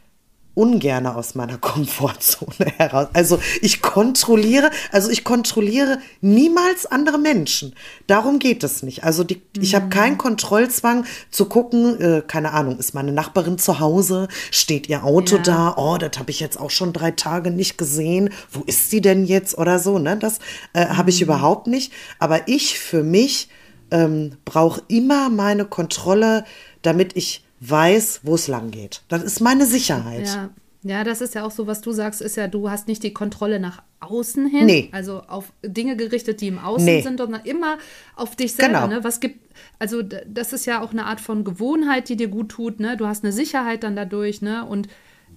ungerne 0.54 1.16
aus 1.16 1.36
meiner 1.36 1.58
Komfortzone 1.58 2.66
heraus. 2.78 3.08
Also 3.14 3.40
ich 3.62 3.82
kontrolliere, 3.82 4.70
also 4.92 5.10
ich 5.10 5.24
kontrolliere 5.24 6.00
niemals 6.20 6.86
andere 6.86 7.18
Menschen. 7.18 7.74
Darum 8.08 8.40
geht 8.40 8.64
es 8.64 8.84
nicht. 8.84 9.04
Also 9.04 9.24
die, 9.24 9.36
mhm. 9.36 9.62
ich 9.62 9.76
habe 9.76 9.90
keinen 9.90 10.18
Kontrollzwang 10.18 11.06
zu 11.30 11.46
gucken, 11.46 12.00
äh, 12.02 12.22
keine 12.26 12.52
Ahnung, 12.52 12.78
ist 12.78 12.94
meine 12.94 13.12
Nachbarin 13.12 13.58
zu 13.58 13.80
Hause, 13.80 14.28
steht 14.52 14.90
ihr 14.90 15.04
Auto 15.04 15.38
ja. 15.38 15.42
da, 15.42 15.74
oh, 15.78 15.98
das 15.98 16.20
habe 16.20 16.32
ich 16.32 16.40
jetzt 16.40 16.60
auch 16.60 16.72
schon 16.72 16.92
drei 16.92 17.12
Tage 17.12 17.52
nicht 17.52 17.78
gesehen, 17.78 18.30
wo 18.52 18.62
ist 18.66 18.90
sie 18.90 19.02
denn 19.02 19.26
jetzt 19.26 19.58
oder 19.58 19.80
so, 19.80 20.00
ne? 20.00 20.18
Das 20.18 20.40
äh, 20.74 20.86
habe 20.88 21.10
ich 21.10 21.22
mhm. 21.22 21.26
überhaupt 21.26 21.68
nicht. 21.68 21.94
Aber 22.20 22.48
ich 22.48 22.78
für 22.78 23.04
mich 23.04 23.48
ähm, 23.92 24.38
brauche 24.46 24.82
immer 24.88 25.30
meine 25.30 25.66
Kontrolle, 25.66 26.44
damit 26.82 27.16
ich 27.16 27.44
weiß, 27.62 28.22
wo 28.24 28.36
es 28.36 28.48
lang 28.48 28.72
geht. 28.72 29.04
Das 29.08 29.24
ist 29.24 29.40
meine 29.40 29.66
Sicherheit. 29.66 30.28
Ja. 30.28 30.50
Ja, 30.84 31.04
das 31.04 31.22
ist 31.22 31.36
ja 31.36 31.46
auch 31.46 31.52
so, 31.52 31.68
was 31.68 31.82
du 31.82 31.92
sagst, 31.92 32.22
ist 32.22 32.38
ja, 32.38 32.48
du 32.48 32.72
hast 32.72 32.88
nicht 32.88 33.04
die 33.04 33.14
Kontrolle 33.14 33.60
nach 33.60 33.84
außen 34.00 34.48
hin, 34.48 34.66
nee. 34.66 34.90
also 34.92 35.22
auf 35.22 35.54
Dinge 35.64 35.96
gerichtet, 35.96 36.42
die 36.42 36.48
im 36.48 36.58
Außen 36.58 36.84
nee. 36.84 37.04
sind, 37.04 37.20
sondern 37.20 37.46
immer 37.46 37.78
auf 38.16 38.36
dich 38.36 38.54
selber. 38.54 38.82
Genau. 38.82 38.88
Ne? 38.88 39.04
Was 39.04 39.20
gibt, 39.20 39.48
also 39.78 40.02
das 40.02 40.54
ist 40.54 40.66
ja 40.66 40.82
auch 40.82 40.90
eine 40.90 41.06
Art 41.06 41.22
von 41.22 41.44
Gewohnheit, 41.44 42.10
die 42.10 42.16
dir 42.16 42.30
gut 42.30 42.50
tut. 42.50 42.80
Ne? 42.80 42.98
Du 42.98 43.06
hast 43.06 43.24
eine 43.24 43.32
Sicherheit 43.32 43.84
dann 43.84 43.96
dadurch, 43.96 44.42
ne? 44.42 44.66
Und 44.66 44.88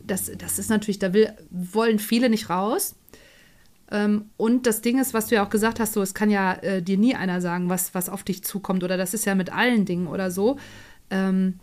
das, 0.02 0.32
das 0.38 0.58
ist 0.58 0.70
natürlich, 0.70 0.98
da 0.98 1.12
will, 1.12 1.30
wollen 1.50 1.98
viele 1.98 2.30
nicht 2.30 2.48
raus. 2.48 2.94
Ähm, 3.90 4.30
und 4.38 4.66
das 4.66 4.80
Ding 4.80 4.98
ist, 4.98 5.12
was 5.12 5.26
du 5.26 5.34
ja 5.34 5.44
auch 5.44 5.50
gesagt 5.50 5.78
hast, 5.78 5.92
so, 5.92 6.00
es 6.00 6.14
kann 6.14 6.30
ja 6.30 6.54
äh, 6.54 6.82
dir 6.82 6.96
nie 6.96 7.14
einer 7.14 7.42
sagen, 7.42 7.68
was, 7.68 7.94
was 7.94 8.08
auf 8.08 8.22
dich 8.22 8.44
zukommt, 8.44 8.82
oder 8.82 8.96
das 8.96 9.12
ist 9.12 9.26
ja 9.26 9.34
mit 9.34 9.52
allen 9.52 9.84
Dingen 9.84 10.06
oder 10.06 10.30
so. 10.30 10.56
Ähm, 11.10 11.60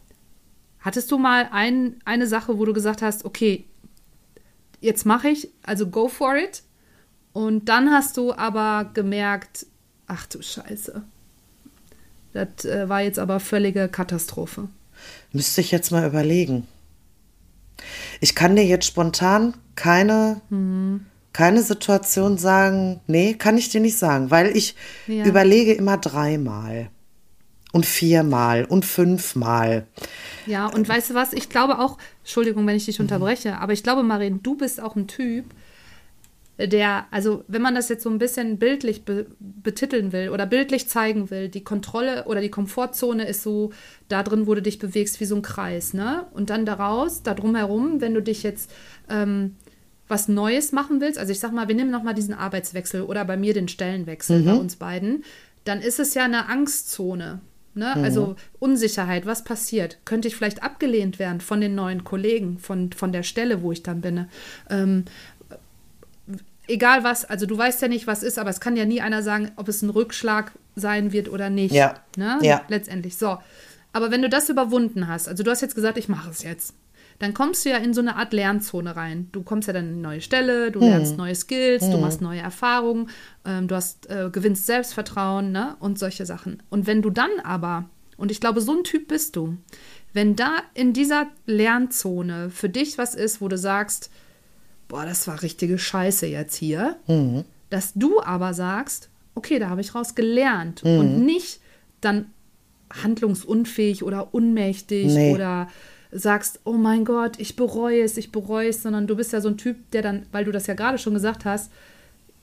Hattest 0.82 1.12
du 1.12 1.18
mal 1.18 1.48
ein, 1.52 1.96
eine 2.06 2.28
Sache, 2.28 2.58
wo 2.58 2.66
du 2.66 2.74
gesagt 2.74 3.02
hast, 3.02 3.24
okay, 3.24 3.66
jetzt 4.80 5.06
mache 5.06 5.30
ich, 5.30 5.50
also 5.64 5.88
go 5.88 6.08
for 6.08 6.36
it. 6.36 6.64
Und 7.34 7.70
dann 7.70 7.92
hast 7.92 8.18
du 8.18 8.34
aber 8.34 8.90
gemerkt, 8.94 9.66
ach 10.08 10.26
du 10.26 10.42
Scheiße. 10.42 11.04
Das 12.34 12.66
äh, 12.66 12.90
war 12.90 13.02
jetzt 13.02 13.20
aber 13.20 13.40
völlige 13.40 13.88
Katastrophe. 13.88 14.68
Müsste 15.32 15.62
ich 15.62 15.72
jetzt 15.72 15.92
mal 15.92 16.06
überlegen. 16.06 16.68
Ich 18.20 18.36
kann 18.36 18.56
dir 18.56 18.66
jetzt 18.66 18.86
spontan 18.86 19.54
keine, 19.76 20.42
mhm. 20.50 21.06
keine 21.34 21.62
Situation 21.62 22.38
sagen, 22.38 23.02
nee, 23.08 23.34
kann 23.34 23.58
ich 23.58 23.70
dir 23.70 23.82
nicht 23.82 23.98
sagen, 23.98 24.32
weil 24.32 24.56
ich 24.56 24.76
ja. 25.08 25.26
überlege 25.26 25.74
immer 25.74 25.98
dreimal 25.98 26.90
und 27.72 27.86
viermal 27.86 28.66
und 28.66 28.86
fünfmal. 28.86 29.88
Ja, 30.46 30.68
und 30.68 30.88
weißt 30.88 31.12
du 31.12 31.14
was? 31.14 31.34
Ich 31.34 31.50
glaube 31.50 31.80
auch, 31.80 31.98
Entschuldigung, 32.24 32.66
wenn 32.68 32.76
ich 32.76 32.86
dich 32.86 33.00
unterbreche, 33.00 33.58
aber 33.60 33.74
ich 33.74 33.84
glaube, 33.84 34.04
Marien, 34.04 34.44
du 34.44 34.56
bist 34.56 34.82
auch 34.82 34.96
ein 34.96 35.08
Typ, 35.08 35.46
der, 36.68 37.06
also 37.12 37.44
wenn 37.48 37.62
man 37.62 37.76
das 37.76 37.90
jetzt 37.90 38.04
so 38.04 38.10
ein 38.10 38.20
bisschen 38.20 38.58
bildlich 38.58 39.04
be 39.04 39.26
betiteln 39.40 40.12
will 40.12 40.30
oder 40.30 40.46
bildlich 40.46 40.88
zeigen 40.88 41.30
will, 41.30 41.50
die 41.50 41.64
Kontrolle 41.64 42.26
oder 42.26 42.42
die 42.42 42.52
Komfortzone 42.52 43.28
ist 43.28 43.44
so 43.44 43.72
da 44.10 44.22
drin, 44.22 44.48
wo 44.48 44.54
du 44.54 44.62
dich 44.62 44.78
bewegst, 44.78 45.20
wie 45.20 45.26
so 45.26 45.36
ein 45.36 45.42
Kreis, 45.42 45.94
ne? 45.94 46.28
Und 46.34 46.50
dann 46.50 46.66
daraus, 46.66 47.24
da 47.24 47.34
drumherum, 47.34 48.02
wenn 48.02 48.14
du 48.14 48.22
dich 48.22 48.44
jetzt 48.44 48.72
ähm, 49.10 49.56
was 50.08 50.28
Neues 50.28 50.72
machen 50.72 51.02
willst, 51.02 51.18
also 51.18 51.32
ich 51.32 51.40
sag 51.40 51.54
mal, 51.54 51.68
wir 51.68 51.76
nehmen 51.76 51.92
nochmal 51.92 52.14
diesen 52.14 52.34
Arbeitswechsel 52.34 53.04
oder 53.04 53.26
bei 53.26 53.38
mir 53.38 53.54
den 53.54 53.68
Stellenwechsel 53.68 54.42
mhm. 54.42 54.46
bei 54.46 54.54
uns 54.54 54.76
beiden, 54.76 55.24
dann 55.64 55.82
ist 55.82 56.00
es 56.00 56.14
ja 56.14 56.26
eine 56.26 56.48
Angstzone. 56.48 57.40
Ne? 57.74 57.94
Mhm. 57.96 58.04
Also 58.04 58.36
Unsicherheit, 58.60 59.26
was 59.26 59.44
passiert? 59.44 60.00
Könnte 60.06 60.28
ich 60.28 60.36
vielleicht 60.36 60.64
abgelehnt 60.64 61.20
werden 61.20 61.42
von 61.42 61.62
den 61.62 61.76
neuen 61.76 62.04
Kollegen, 62.04 62.60
von, 62.60 62.92
von 62.92 63.12
der 63.12 63.24
Stelle, 63.24 63.62
wo 63.62 63.72
ich 63.72 63.84
dann 63.84 64.02
bin? 64.02 64.28
Ähm, 64.70 65.06
egal 66.68 67.04
was, 67.04 67.26
also 67.26 67.46
du 67.46 67.58
weißt 67.58 67.82
ja 67.82 67.88
nicht, 67.88 68.08
was 68.08 68.24
ist, 68.24 68.40
aber 68.40 68.50
es 68.50 68.60
kann 68.60 68.76
ja 68.76 68.86
nie 68.86 69.02
einer 69.02 69.24
sagen, 69.24 69.52
ob 69.56 69.68
es 69.68 69.82
ein 69.82 69.90
Rückschlag 69.90 70.52
sein 70.76 71.12
wird 71.12 71.30
oder 71.30 71.50
nicht. 71.50 71.74
Ja. 71.74 71.96
Ne? 72.18 72.40
ja. 72.42 72.62
Letztendlich. 72.68 73.18
So. 73.18 73.38
Aber 73.94 74.12
wenn 74.12 74.22
du 74.22 74.30
das 74.30 74.50
überwunden 74.50 75.08
hast, 75.08 75.28
also 75.28 75.44
du 75.44 75.52
hast 75.52 75.62
jetzt 75.62 75.76
gesagt, 75.76 75.98
ich 75.98 76.10
mache 76.10 76.30
es 76.30 76.44
jetzt 76.44 76.74
dann 77.22 77.36
kommst 77.36 77.64
du 77.66 77.70
ja 77.70 77.78
in 77.78 77.94
so 77.94 78.02
eine 78.02 78.16
Art 78.16 78.34
Lernzone 78.34 78.96
rein. 78.96 79.30
Du 79.32 79.44
kommst 79.44 79.68
ja 79.68 79.74
dann 79.74 79.86
in 79.86 79.94
eine 79.94 80.02
neue 80.02 80.22
Stelle, 80.22 80.72
du 80.72 80.82
hm. 80.82 80.88
lernst 80.88 81.18
neue 81.18 81.36
Skills, 81.36 81.84
hm. 81.84 81.92
du 81.92 81.98
machst 82.00 82.20
neue 82.20 82.40
Erfahrungen, 82.40 83.10
ähm, 83.46 83.68
du 83.68 83.76
hast, 83.76 84.10
äh, 84.10 84.32
gewinnst 84.32 84.66
Selbstvertrauen 84.66 85.52
ne? 85.52 85.76
und 85.80 86.00
solche 86.00 86.26
Sachen. 86.26 86.64
Und 86.72 86.88
wenn 86.88 87.04
du 87.04 87.12
dann 87.12 87.30
aber, 87.44 87.88
und 88.18 88.32
ich 88.32 88.42
glaube, 88.42 88.60
so 88.60 88.76
ein 88.76 88.84
Typ 88.84 89.08
bist 89.08 89.36
du, 89.36 89.56
wenn 90.14 90.36
da 90.36 90.64
in 90.74 90.94
dieser 90.94 91.28
Lernzone 91.46 92.50
für 92.50 92.70
dich 92.70 92.98
was 92.98 93.14
ist, 93.14 93.40
wo 93.40 93.48
du 93.48 93.58
sagst, 93.58 94.10
boah, 94.88 95.06
das 95.06 95.28
war 95.28 95.44
richtige 95.44 95.78
Scheiße 95.78 96.26
jetzt 96.26 96.56
hier, 96.56 96.98
hm. 97.06 97.46
dass 97.70 97.94
du 97.94 98.20
aber 98.20 98.56
sagst, 98.56 99.10
okay, 99.36 99.60
da 99.60 99.70
habe 99.70 99.82
ich 99.82 99.94
raus 99.94 100.16
gelernt 100.16 100.82
hm. 100.82 101.00
und 101.00 101.24
nicht 101.24 101.62
dann 102.02 102.32
handlungsunfähig 103.04 104.04
oder 104.04 104.34
unmächtig 104.34 105.14
nee. 105.14 105.36
oder 105.36 105.68
sagst, 106.12 106.60
oh 106.66 106.74
mein 106.74 107.06
Gott, 107.06 107.40
ich 107.40 107.56
bereue 107.56 108.02
es, 108.02 108.18
ich 108.18 108.32
bereue 108.32 108.70
es, 108.70 108.84
sondern 108.84 109.08
du 109.08 109.16
bist 109.16 109.34
ja 109.34 109.42
so 109.42 109.50
ein 109.50 109.58
Typ, 109.58 109.92
der 109.92 110.02
dann, 110.02 110.26
weil 110.32 110.46
du 110.46 110.52
das 110.52 110.68
ja 110.68 110.74
gerade 110.74 110.98
schon 110.98 111.14
gesagt 111.14 111.46
hast, 111.46 111.72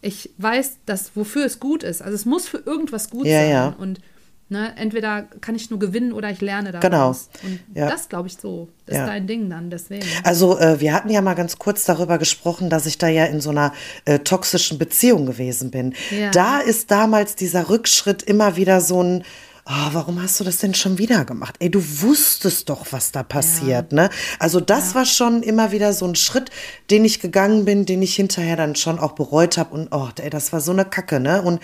ich 0.01 0.31
weiß, 0.39 0.79
dass 0.87 1.17
wofür 1.17 1.45
es 1.45 1.61
gut 1.61 1.83
ist. 1.83 2.03
Also 2.03 2.15
es 2.15 2.25
muss 2.25 2.47
für 2.47 2.59
irgendwas 2.59 3.11
gut 3.11 3.27
ja, 3.27 3.41
sein. 3.41 3.51
Ja. 3.51 3.75
Und 3.79 4.01
ne, 4.49 4.73
entweder 4.77 5.23
kann 5.41 5.55
ich 5.55 5.71
nur 5.71 5.79
gewinnen 5.79 6.13
oder 6.13 6.31
ich 6.31 6.41
lerne 6.41 6.73
daraus. 6.73 7.29
Genau. 7.43 7.53
Und 7.53 7.77
ja. 7.77 7.91
das 7.91 8.09
glaube 8.09 8.29
ich 8.29 8.37
so, 8.37 8.69
ist 8.87 8.97
ja. 8.97 9.07
dein 9.07 9.27
Ding 9.27 9.51
dann, 9.51 9.71
deswegen. 9.71 10.07
Also 10.23 10.59
äh, 10.59 10.81
wir 10.81 10.95
hatten 10.95 11.11
ja 11.11 11.21
mal 11.21 11.35
ganz 11.35 11.59
kurz 11.59 11.85
darüber 11.85 12.19
gesprochen, 12.19 12.71
dass 12.71 12.87
ich 12.87 12.99
da 12.99 13.09
ja 13.09 13.25
in 13.25 13.41
so 13.41 13.51
einer 13.51 13.73
äh, 14.05 14.21
toxischen 14.21 14.79
Beziehung 14.79 15.27
gewesen 15.27 15.71
bin. 15.71 15.95
Ja. 16.11 16.31
Da 16.31 16.61
ist 16.61 16.91
damals 16.91 17.35
dieser 17.35 17.69
Rückschritt 17.69 18.23
immer 18.23 18.57
wieder 18.57 18.81
so 18.81 19.03
ein 19.03 19.25
oh, 19.69 19.89
warum 19.93 20.23
hast 20.23 20.41
du 20.41 20.45
das 20.45 20.59
denn 20.59 20.75
schon 20.75 20.99
wieder 20.99 21.25
gemacht? 21.25 21.57
Ey, 21.59 21.71
du 21.71 21.83
wusstest 22.01 22.69
doch, 22.69 22.87
was 22.91 23.13
da 23.13 23.23
passiert, 23.23 23.93
ja. 23.93 24.03
ne? 24.03 24.11
Also 24.39 24.61
das 24.61 24.91
ja. 24.91 24.95
war 24.97 25.05
schon 25.05 25.43
immer 25.43 25.73
wieder 25.73 25.93
so 25.93 26.07
ein 26.07 26.15
Schritt, 26.15 26.51
den 26.91 27.05
ich 27.05 27.21
gegangen 27.21 27.65
bin, 27.65 27.85
den 27.85 28.03
ich 28.03 28.15
hinterher 28.17 28.57
dann 28.57 28.77
schon 28.77 28.99
auch 28.99 29.13
bereut 29.13 29.59
habe 29.59 29.75
und 29.75 29.89
oh, 29.91 30.09
ey, 30.19 30.31
das 30.31 30.53
war 30.53 30.61
so 30.61 30.73
eine 30.73 30.85
Kacke, 30.85 31.21
ne? 31.21 31.43
Und 31.43 31.61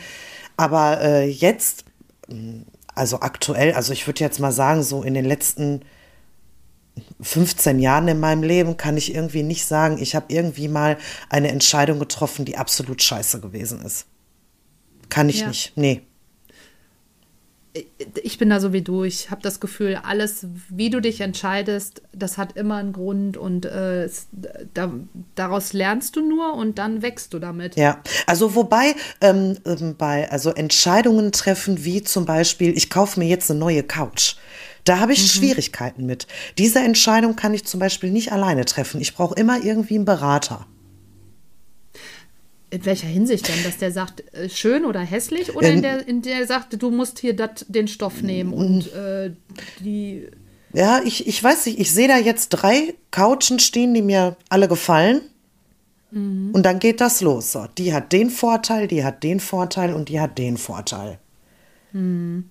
aber 0.56 1.00
äh, 1.00 1.28
jetzt, 1.28 1.84
mm, 2.28 2.62
also 2.94 3.20
aktuell, 3.20 3.72
also 3.72 3.92
ich 3.92 4.06
würde 4.06 4.20
jetzt 4.20 4.38
mal 4.38 4.52
sagen, 4.52 4.82
so 4.82 5.02
in 5.02 5.14
den 5.14 5.24
letzten 5.24 5.80
15 7.20 7.80
Jahren 7.80 8.06
in 8.06 8.20
meinem 8.20 8.42
Leben 8.42 8.76
kann 8.76 8.96
ich 8.96 9.14
irgendwie 9.14 9.42
nicht 9.42 9.64
sagen, 9.66 9.98
ich 9.98 10.14
habe 10.14 10.26
irgendwie 10.28 10.68
mal 10.68 10.98
eine 11.28 11.48
Entscheidung 11.48 11.98
getroffen, 11.98 12.44
die 12.44 12.56
absolut 12.56 13.02
scheiße 13.02 13.40
gewesen 13.40 13.82
ist. 13.82 14.06
Kann 15.08 15.28
ich 15.28 15.40
ja. 15.40 15.48
nicht. 15.48 15.72
Nee. 15.76 16.02
Ich 18.22 18.38
bin 18.38 18.50
da 18.50 18.60
so 18.60 18.72
wie 18.72 18.82
du. 18.82 19.02
Ich 19.02 19.30
habe 19.30 19.42
das 19.42 19.58
Gefühl, 19.58 19.98
alles, 20.02 20.46
wie 20.68 20.90
du 20.90 21.00
dich 21.00 21.20
entscheidest, 21.20 22.02
das 22.12 22.38
hat 22.38 22.56
immer 22.56 22.76
einen 22.76 22.92
Grund 22.92 23.36
und 23.36 23.66
äh, 23.66 24.04
es, 24.04 24.28
da, 24.72 24.92
daraus 25.34 25.72
lernst 25.72 26.14
du 26.14 26.26
nur 26.26 26.54
und 26.54 26.78
dann 26.78 27.02
wächst 27.02 27.34
du 27.34 27.40
damit. 27.40 27.76
Ja, 27.76 28.00
also 28.26 28.54
wobei 28.54 28.94
ähm, 29.20 29.58
ähm, 29.64 29.96
bei 29.98 30.30
also 30.30 30.50
Entscheidungen 30.50 31.32
treffen, 31.32 31.84
wie 31.84 32.02
zum 32.02 32.26
Beispiel, 32.26 32.76
ich 32.76 32.90
kaufe 32.90 33.18
mir 33.18 33.26
jetzt 33.26 33.50
eine 33.50 33.58
neue 33.58 33.82
Couch. 33.82 34.36
Da 34.84 35.00
habe 35.00 35.12
ich 35.12 35.22
mhm. 35.22 35.38
Schwierigkeiten 35.38 36.06
mit. 36.06 36.28
Diese 36.58 36.78
Entscheidung 36.78 37.34
kann 37.34 37.54
ich 37.54 37.64
zum 37.64 37.80
Beispiel 37.80 38.10
nicht 38.10 38.30
alleine 38.30 38.66
treffen. 38.66 39.00
Ich 39.00 39.14
brauche 39.14 39.34
immer 39.34 39.64
irgendwie 39.64 39.96
einen 39.96 40.04
Berater. 40.04 40.66
In 42.74 42.84
welcher 42.86 43.06
Hinsicht 43.06 43.46
denn? 43.46 43.62
Dass 43.62 43.78
der 43.78 43.92
sagt, 43.92 44.24
äh, 44.34 44.48
schön 44.48 44.84
oder 44.84 44.98
hässlich? 44.98 45.54
Oder 45.54 45.70
in 45.70 45.80
der, 45.80 46.08
in 46.08 46.22
der 46.22 46.44
sagt, 46.44 46.82
du 46.82 46.90
musst 46.90 47.20
hier 47.20 47.36
dat, 47.36 47.64
den 47.68 47.86
Stoff 47.86 48.20
nehmen 48.20 48.52
und 48.52 48.92
äh, 48.92 49.30
die. 49.78 50.26
Ja, 50.72 51.00
ich, 51.04 51.28
ich 51.28 51.42
weiß 51.42 51.66
nicht, 51.66 51.78
ich 51.78 51.92
sehe 51.92 52.08
da 52.08 52.18
jetzt 52.18 52.48
drei 52.48 52.94
Couchen 53.12 53.60
stehen, 53.60 53.94
die 53.94 54.02
mir 54.02 54.36
alle 54.48 54.66
gefallen. 54.66 55.20
Mhm. 56.10 56.50
Und 56.52 56.66
dann 56.66 56.80
geht 56.80 57.00
das 57.00 57.20
los. 57.20 57.52
So, 57.52 57.66
die 57.78 57.94
hat 57.94 58.12
den 58.12 58.28
Vorteil, 58.28 58.88
die 58.88 59.04
hat 59.04 59.22
den 59.22 59.38
Vorteil 59.38 59.94
und 59.94 60.08
die 60.08 60.20
hat 60.20 60.36
den 60.36 60.56
Vorteil. 60.56 61.20
Mhm. 61.92 62.50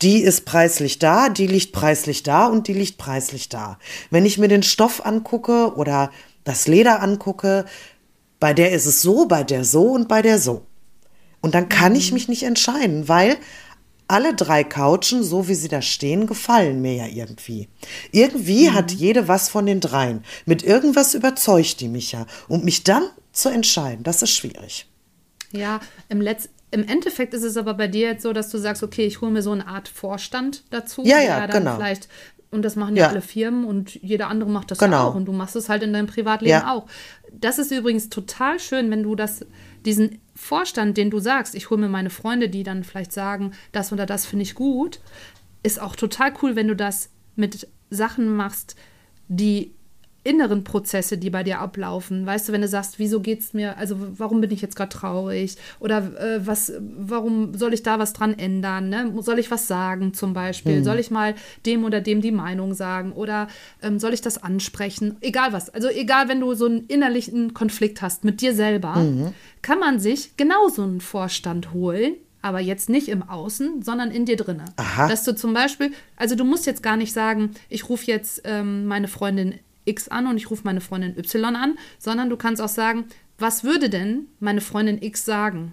Die 0.00 0.20
ist 0.20 0.44
preislich 0.44 1.00
da, 1.00 1.28
die 1.28 1.48
liegt 1.48 1.72
preislich 1.72 2.22
da 2.22 2.46
und 2.46 2.68
die 2.68 2.74
liegt 2.74 2.98
preislich 2.98 3.48
da. 3.48 3.80
Wenn 4.10 4.26
ich 4.26 4.38
mir 4.38 4.48
den 4.48 4.62
Stoff 4.62 5.04
angucke 5.04 5.74
oder 5.74 6.12
das 6.44 6.68
Leder 6.68 7.02
angucke, 7.02 7.64
bei 8.40 8.54
der 8.54 8.72
ist 8.72 8.86
es 8.86 9.02
so, 9.02 9.26
bei 9.26 9.44
der 9.44 9.64
so 9.64 9.92
und 9.92 10.08
bei 10.08 10.22
der 10.22 10.38
so. 10.38 10.66
Und 11.40 11.54
dann 11.54 11.68
kann 11.68 11.92
mhm. 11.92 11.98
ich 11.98 12.12
mich 12.12 12.28
nicht 12.28 12.42
entscheiden, 12.42 13.08
weil 13.08 13.36
alle 14.08 14.34
drei 14.34 14.62
Couchen, 14.62 15.22
so 15.22 15.48
wie 15.48 15.54
sie 15.54 15.68
da 15.68 15.82
stehen, 15.82 16.26
gefallen 16.26 16.80
mir 16.80 16.94
ja 16.94 17.06
irgendwie. 17.06 17.68
Irgendwie 18.12 18.68
mhm. 18.68 18.74
hat 18.74 18.92
jede 18.92 19.28
was 19.28 19.48
von 19.48 19.66
den 19.66 19.80
dreien. 19.80 20.24
Mit 20.44 20.62
irgendwas 20.62 21.14
überzeugt 21.14 21.80
die 21.80 21.88
mich 21.88 22.12
ja. 22.12 22.26
Und 22.48 22.64
mich 22.64 22.84
dann 22.84 23.04
zu 23.32 23.48
entscheiden, 23.48 24.04
das 24.04 24.22
ist 24.22 24.30
schwierig. 24.30 24.86
Ja, 25.52 25.80
im, 26.08 26.20
Letz 26.20 26.48
im 26.70 26.86
Endeffekt 26.86 27.34
ist 27.34 27.42
es 27.42 27.56
aber 27.56 27.74
bei 27.74 27.88
dir 27.88 28.08
jetzt 28.08 28.22
so, 28.22 28.32
dass 28.32 28.50
du 28.50 28.58
sagst, 28.58 28.82
okay, 28.82 29.06
ich 29.06 29.20
hole 29.20 29.32
mir 29.32 29.42
so 29.42 29.52
eine 29.52 29.66
Art 29.66 29.88
Vorstand 29.88 30.64
dazu. 30.70 31.02
Ja, 31.04 31.20
ja, 31.20 31.46
genau. 31.46 31.76
Vielleicht 31.76 32.08
und 32.50 32.62
das 32.62 32.76
machen 32.76 32.96
ja, 32.96 33.04
ja, 33.04 33.08
alle 33.10 33.20
Firmen 33.20 33.64
und 33.64 33.94
jeder 33.94 34.28
andere 34.28 34.50
macht 34.50 34.70
das 34.70 34.78
genau. 34.78 35.08
auch. 35.08 35.14
Und 35.14 35.26
du 35.26 35.32
machst 35.32 35.56
es 35.56 35.68
halt 35.68 35.82
in 35.82 35.92
deinem 35.92 36.06
Privatleben 36.06 36.50
ja. 36.50 36.72
auch. 36.72 36.86
Das 37.32 37.58
ist 37.58 37.72
übrigens 37.72 38.08
total 38.08 38.58
schön, 38.60 38.90
wenn 38.90 39.02
du 39.02 39.14
das, 39.14 39.44
diesen 39.84 40.20
Vorstand, 40.34 40.96
den 40.96 41.10
du 41.10 41.18
sagst, 41.18 41.54
ich 41.54 41.70
hole 41.70 41.80
mir 41.80 41.88
meine 41.88 42.10
Freunde, 42.10 42.48
die 42.48 42.62
dann 42.62 42.84
vielleicht 42.84 43.12
sagen, 43.12 43.52
das 43.72 43.92
oder 43.92 44.06
das 44.06 44.26
finde 44.26 44.44
ich 44.44 44.54
gut, 44.54 45.00
ist 45.62 45.80
auch 45.80 45.96
total 45.96 46.32
cool, 46.42 46.56
wenn 46.56 46.68
du 46.68 46.76
das 46.76 47.10
mit 47.34 47.68
Sachen 47.90 48.34
machst, 48.34 48.76
die 49.28 49.74
inneren 50.26 50.64
Prozesse, 50.64 51.16
die 51.16 51.30
bei 51.30 51.42
dir 51.42 51.60
ablaufen. 51.60 52.26
Weißt 52.26 52.48
du, 52.48 52.52
wenn 52.52 52.60
du 52.60 52.68
sagst, 52.68 52.98
wieso 52.98 53.20
geht 53.20 53.40
es 53.40 53.54
mir, 53.54 53.78
also 53.78 53.96
warum 54.18 54.40
bin 54.40 54.50
ich 54.50 54.60
jetzt 54.60 54.76
gerade 54.76 54.90
traurig? 54.90 55.56
Oder 55.78 55.98
äh, 56.20 56.46
was, 56.46 56.72
warum 56.80 57.54
soll 57.54 57.72
ich 57.72 57.82
da 57.82 57.98
was 57.98 58.12
dran 58.12 58.38
ändern? 58.38 58.88
Ne? 58.88 59.12
Soll 59.20 59.38
ich 59.38 59.50
was 59.50 59.66
sagen 59.66 60.12
zum 60.12 60.32
Beispiel? 60.32 60.80
Mhm. 60.80 60.84
Soll 60.84 60.98
ich 60.98 61.10
mal 61.10 61.34
dem 61.64 61.84
oder 61.84 62.00
dem 62.00 62.20
die 62.20 62.32
Meinung 62.32 62.74
sagen? 62.74 63.12
Oder 63.12 63.48
ähm, 63.82 63.98
soll 63.98 64.12
ich 64.12 64.20
das 64.20 64.42
ansprechen? 64.42 65.16
Egal 65.20 65.52
was. 65.52 65.70
Also 65.70 65.88
egal, 65.88 66.28
wenn 66.28 66.40
du 66.40 66.54
so 66.54 66.66
einen 66.66 66.86
innerlichen 66.86 67.54
Konflikt 67.54 68.02
hast 68.02 68.24
mit 68.24 68.40
dir 68.40 68.54
selber, 68.54 68.96
mhm. 68.96 69.32
kann 69.62 69.78
man 69.78 70.00
sich 70.00 70.36
genau 70.36 70.68
so 70.68 70.82
einen 70.82 71.00
Vorstand 71.00 71.72
holen, 71.72 72.14
aber 72.42 72.60
jetzt 72.60 72.88
nicht 72.88 73.08
im 73.08 73.22
Außen, 73.22 73.82
sondern 73.82 74.10
in 74.10 74.24
dir 74.24 74.36
drinne. 74.36 74.66
Aha. 74.76 75.08
Dass 75.08 75.24
du 75.24 75.34
zum 75.34 75.52
Beispiel, 75.52 75.92
also 76.16 76.36
du 76.36 76.44
musst 76.44 76.66
jetzt 76.66 76.82
gar 76.82 76.96
nicht 76.96 77.12
sagen, 77.12 77.50
ich 77.68 77.88
rufe 77.88 78.06
jetzt 78.06 78.42
ähm, 78.44 78.86
meine 78.86 79.08
Freundin 79.08 79.54
X 79.86 80.08
an 80.08 80.26
und 80.26 80.36
ich 80.36 80.50
rufe 80.50 80.62
meine 80.64 80.80
Freundin 80.80 81.16
Y 81.16 81.56
an, 81.56 81.78
sondern 81.98 82.28
du 82.28 82.36
kannst 82.36 82.60
auch 82.60 82.68
sagen, 82.68 83.06
was 83.38 83.64
würde 83.64 83.88
denn 83.88 84.26
meine 84.40 84.60
Freundin 84.60 85.00
X 85.02 85.24
sagen? 85.24 85.72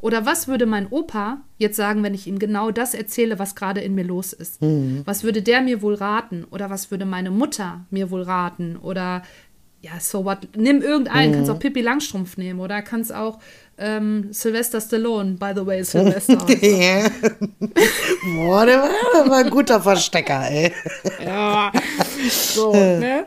Oder 0.00 0.26
was 0.26 0.48
würde 0.48 0.66
mein 0.66 0.88
Opa 0.88 1.42
jetzt 1.58 1.76
sagen, 1.76 2.02
wenn 2.02 2.14
ich 2.14 2.26
ihm 2.26 2.38
genau 2.38 2.70
das 2.70 2.94
erzähle, 2.94 3.38
was 3.38 3.54
gerade 3.54 3.80
in 3.80 3.94
mir 3.94 4.04
los 4.04 4.32
ist? 4.32 4.62
Mhm. 4.62 5.02
Was 5.04 5.22
würde 5.22 5.42
der 5.42 5.60
mir 5.60 5.82
wohl 5.82 5.94
raten? 5.94 6.44
Oder 6.50 6.70
was 6.70 6.90
würde 6.90 7.04
meine 7.04 7.30
Mutter 7.30 7.84
mir 7.90 8.10
wohl 8.10 8.22
raten? 8.22 8.76
Oder 8.76 9.22
ja, 9.82 9.92
so 10.00 10.24
what? 10.24 10.48
Nimm 10.56 10.82
irgendeinen, 10.82 11.30
mhm. 11.30 11.36
kannst 11.36 11.50
auch 11.50 11.58
Pippi 11.58 11.80
Langstrumpf 11.80 12.36
nehmen 12.36 12.60
oder 12.60 12.82
kannst 12.82 13.14
auch 13.14 13.38
ähm, 13.78 14.32
Sylvester 14.32 14.80
Stallone, 14.80 15.32
by 15.32 15.52
the 15.54 15.64
way, 15.66 15.84
Sylvester. 15.84 16.36
Boah, 18.36 18.66
der 18.66 18.82
war, 18.82 18.88
der 19.14 19.30
war 19.30 19.38
ein 19.38 19.50
guter 19.50 19.80
Verstecker, 19.80 20.50
ey. 20.50 20.72
ja, 21.24 21.70
so, 22.30 22.72
ne? 22.72 23.26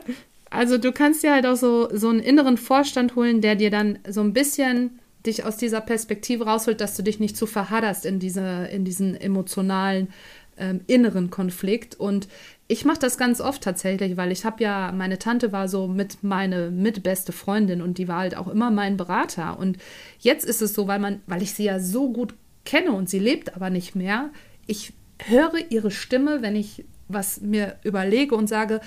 Also 0.50 0.78
du 0.78 0.92
kannst 0.92 1.22
dir 1.22 1.32
halt 1.32 1.46
auch 1.46 1.56
so, 1.56 1.88
so 1.96 2.08
einen 2.08 2.20
inneren 2.20 2.56
Vorstand 2.56 3.14
holen, 3.14 3.40
der 3.40 3.54
dir 3.54 3.70
dann 3.70 4.00
so 4.08 4.20
ein 4.20 4.32
bisschen 4.32 4.98
dich 5.24 5.44
aus 5.44 5.56
dieser 5.56 5.80
Perspektive 5.80 6.44
rausholt, 6.44 6.80
dass 6.80 6.96
du 6.96 7.02
dich 7.02 7.20
nicht 7.20 7.36
zu 7.36 7.46
verhadderst 7.46 8.04
in, 8.04 8.18
diese, 8.18 8.68
in 8.72 8.84
diesen 8.84 9.14
emotionalen 9.14 10.08
ähm, 10.56 10.80
inneren 10.86 11.30
Konflikt. 11.30 11.94
Und 11.94 12.26
ich 12.68 12.84
mache 12.84 12.98
das 12.98 13.18
ganz 13.18 13.40
oft 13.40 13.62
tatsächlich, 13.62 14.16
weil 14.16 14.32
ich 14.32 14.44
habe 14.44 14.62
ja, 14.62 14.92
meine 14.92 15.18
Tante 15.18 15.52
war 15.52 15.68
so 15.68 15.86
mit 15.86 16.22
meine 16.22 16.70
mitbeste 16.70 17.32
Freundin 17.32 17.82
und 17.82 17.98
die 17.98 18.08
war 18.08 18.18
halt 18.18 18.36
auch 18.36 18.48
immer 18.48 18.70
mein 18.70 18.96
Berater. 18.96 19.58
Und 19.58 19.78
jetzt 20.18 20.44
ist 20.44 20.62
es 20.62 20.74
so, 20.74 20.88
weil 20.88 20.98
man, 20.98 21.20
weil 21.26 21.42
ich 21.42 21.52
sie 21.52 21.64
ja 21.64 21.78
so 21.80 22.10
gut 22.10 22.34
kenne 22.64 22.92
und 22.92 23.08
sie 23.08 23.18
lebt 23.18 23.54
aber 23.54 23.70
nicht 23.70 23.94
mehr, 23.94 24.30
ich 24.66 24.92
höre 25.18 25.70
ihre 25.70 25.90
Stimme, 25.90 26.42
wenn 26.42 26.56
ich 26.56 26.84
was 27.12 27.40
mir 27.40 27.76
überlege 27.82 28.34
und 28.34 28.48
sage, 28.48 28.80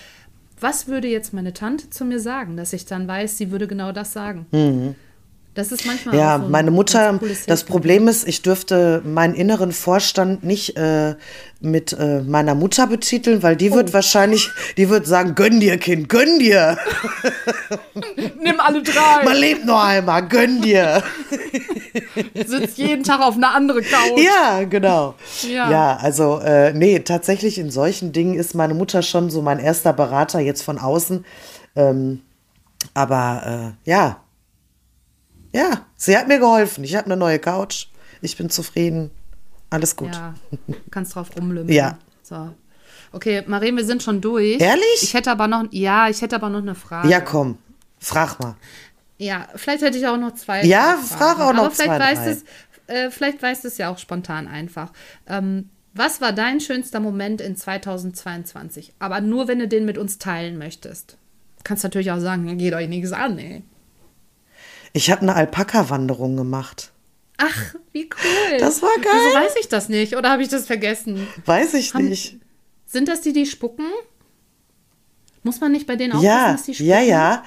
was 0.59 0.87
würde 0.87 1.07
jetzt 1.07 1.33
meine 1.33 1.53
Tante 1.53 1.89
zu 1.89 2.05
mir 2.05 2.19
sagen, 2.19 2.57
dass 2.57 2.73
ich 2.73 2.85
dann 2.85 3.07
weiß, 3.07 3.37
sie 3.37 3.51
würde 3.51 3.67
genau 3.67 3.91
das 3.91 4.13
sagen. 4.13 4.45
Mhm. 4.51 4.95
Das 5.55 5.71
ist 5.71 5.85
manchmal 5.85 6.15
ja, 6.15 6.39
so 6.39 6.49
meine 6.49 6.71
Mutter. 6.71 7.19
Das 7.45 7.63
Problem 7.63 8.07
ist, 8.07 8.27
ich 8.27 8.41
dürfte 8.41 9.03
meinen 9.05 9.35
inneren 9.35 9.71
Vorstand 9.71 10.43
nicht 10.43 10.75
äh, 10.77 11.15
mit 11.59 11.93
äh, 11.93 12.21
meiner 12.21 12.55
Mutter 12.55 12.87
betiteln, 12.87 13.43
weil 13.43 13.55
die 13.55 13.69
oh. 13.69 13.75
wird 13.75 13.93
wahrscheinlich, 13.93 14.49
die 14.77 14.89
wird 14.89 15.05
sagen, 15.05 15.35
gönn 15.35 15.59
dir, 15.59 15.77
Kind, 15.77 16.09
gönn 16.09 16.39
dir. 16.39 16.77
Nimm 18.41 18.59
alle 18.59 18.81
drei. 18.81 19.23
Man 19.25 19.37
lebt 19.37 19.65
nur 19.65 19.81
einmal, 19.81 20.27
gönn 20.27 20.61
dir. 20.61 21.03
Sitzt 22.45 22.79
jeden 22.79 23.03
Tag 23.03 23.21
auf 23.21 23.35
einer 23.35 23.53
anderen 23.53 23.83
Couch. 23.83 24.19
Ja, 24.19 24.63
genau. 24.63 25.13
Ja, 25.43 25.69
ja 25.69 25.97
also 25.97 26.39
äh, 26.39 26.73
nee, 26.73 26.99
tatsächlich 26.99 27.59
in 27.59 27.69
solchen 27.69 28.11
Dingen 28.11 28.33
ist 28.33 28.55
meine 28.55 28.73
Mutter 28.73 29.03
schon 29.03 29.29
so 29.29 29.43
mein 29.43 29.59
erster 29.59 29.93
Berater 29.93 30.39
jetzt 30.39 30.63
von 30.63 30.79
außen. 30.79 31.23
Ähm, 31.75 32.21
aber 32.95 33.75
äh, 33.85 33.89
ja, 33.89 34.22
ja, 35.53 35.85
sie 35.95 36.17
hat 36.17 36.27
mir 36.27 36.39
geholfen. 36.39 36.83
Ich 36.83 36.95
habe 36.95 37.05
eine 37.05 37.17
neue 37.17 37.39
Couch. 37.39 37.87
Ich 38.21 38.37
bin 38.37 38.49
zufrieden. 38.49 39.11
Alles 39.69 39.95
gut. 39.95 40.13
Ja, 40.13 40.33
kannst 40.91 41.15
drauf 41.15 41.29
rumlümmeln. 41.35 41.73
Ja. 41.73 41.97
So. 42.21 42.49
Okay, 43.11 43.43
Marie, 43.47 43.75
wir 43.75 43.85
sind 43.85 44.01
schon 44.01 44.21
durch. 44.21 44.59
Ehrlich? 44.59 45.03
Ich 45.03 45.13
hätte 45.13 45.31
aber 45.31 45.47
noch, 45.47 45.65
ja, 45.71 46.09
ich 46.09 46.21
hätte 46.21 46.35
aber 46.35 46.49
noch 46.49 46.61
eine 46.61 46.75
Frage. 46.75 47.07
Ja, 47.07 47.21
komm, 47.21 47.57
frag 47.99 48.39
mal. 48.39 48.55
Ja, 49.17 49.47
vielleicht 49.55 49.83
hätte 49.83 49.97
ich 49.97 50.07
auch 50.07 50.17
noch 50.17 50.33
zwei. 50.33 50.63
Ja, 50.65 50.97
frag 50.97 51.39
auch 51.39 51.53
noch 51.53 51.65
aber 51.65 51.71
vielleicht 51.71 51.95
zwei. 51.95 51.99
Weißt 51.99 52.27
es, 52.27 52.43
äh, 52.87 53.11
vielleicht 53.11 53.41
weißt 53.41 53.63
du 53.63 53.67
es 53.67 53.77
ja 53.77 53.89
auch 53.89 53.99
spontan 53.99 54.47
einfach. 54.47 54.91
Ähm, 55.27 55.69
was 55.93 56.21
war 56.21 56.33
dein 56.33 56.59
schönster 56.59 56.99
Moment 56.99 57.39
in 57.39 57.55
2022? 57.55 58.93
Aber 58.97 59.21
nur, 59.21 59.47
wenn 59.47 59.59
du 59.59 59.67
den 59.67 59.85
mit 59.85 59.99
uns 59.99 60.17
teilen 60.17 60.57
möchtest. 60.57 61.17
Du 61.57 61.63
kannst 61.63 61.83
natürlich 61.83 62.11
auch 62.11 62.19
sagen, 62.19 62.57
geht 62.57 62.73
euch 62.73 62.89
nichts 62.89 63.11
an, 63.11 63.37
ey. 63.37 63.63
Ich 64.93 65.11
habe 65.11 65.21
eine 65.21 65.35
Alpaka-Wanderung 65.35 66.37
gemacht. 66.37 66.91
Ach, 67.37 67.75
wie 67.91 68.03
cool. 68.03 68.57
Das 68.59 68.81
war 68.81 68.95
geil. 69.01 69.11
Wieso 69.11 69.35
weiß 69.35 69.53
ich 69.59 69.67
das 69.67 69.89
nicht? 69.89 70.15
Oder 70.15 70.29
habe 70.29 70.43
ich 70.43 70.49
das 70.49 70.65
vergessen? 70.65 71.27
Weiß 71.45 71.73
ich 71.73 71.93
Haben, 71.93 72.09
nicht. 72.09 72.37
Sind 72.85 73.07
das 73.07 73.21
die, 73.21 73.33
die 73.33 73.47
spucken? 73.47 73.87
Muss 75.41 75.59
man 75.59 75.71
nicht 75.71 75.87
bei 75.87 75.95
denen 75.95 76.13
aufpassen, 76.13 76.27
ja, 76.27 76.51
dass 76.51 76.63
die 76.63 76.75
spucken? 76.75 76.89
Ja, 76.89 77.01
ja. 77.01 77.43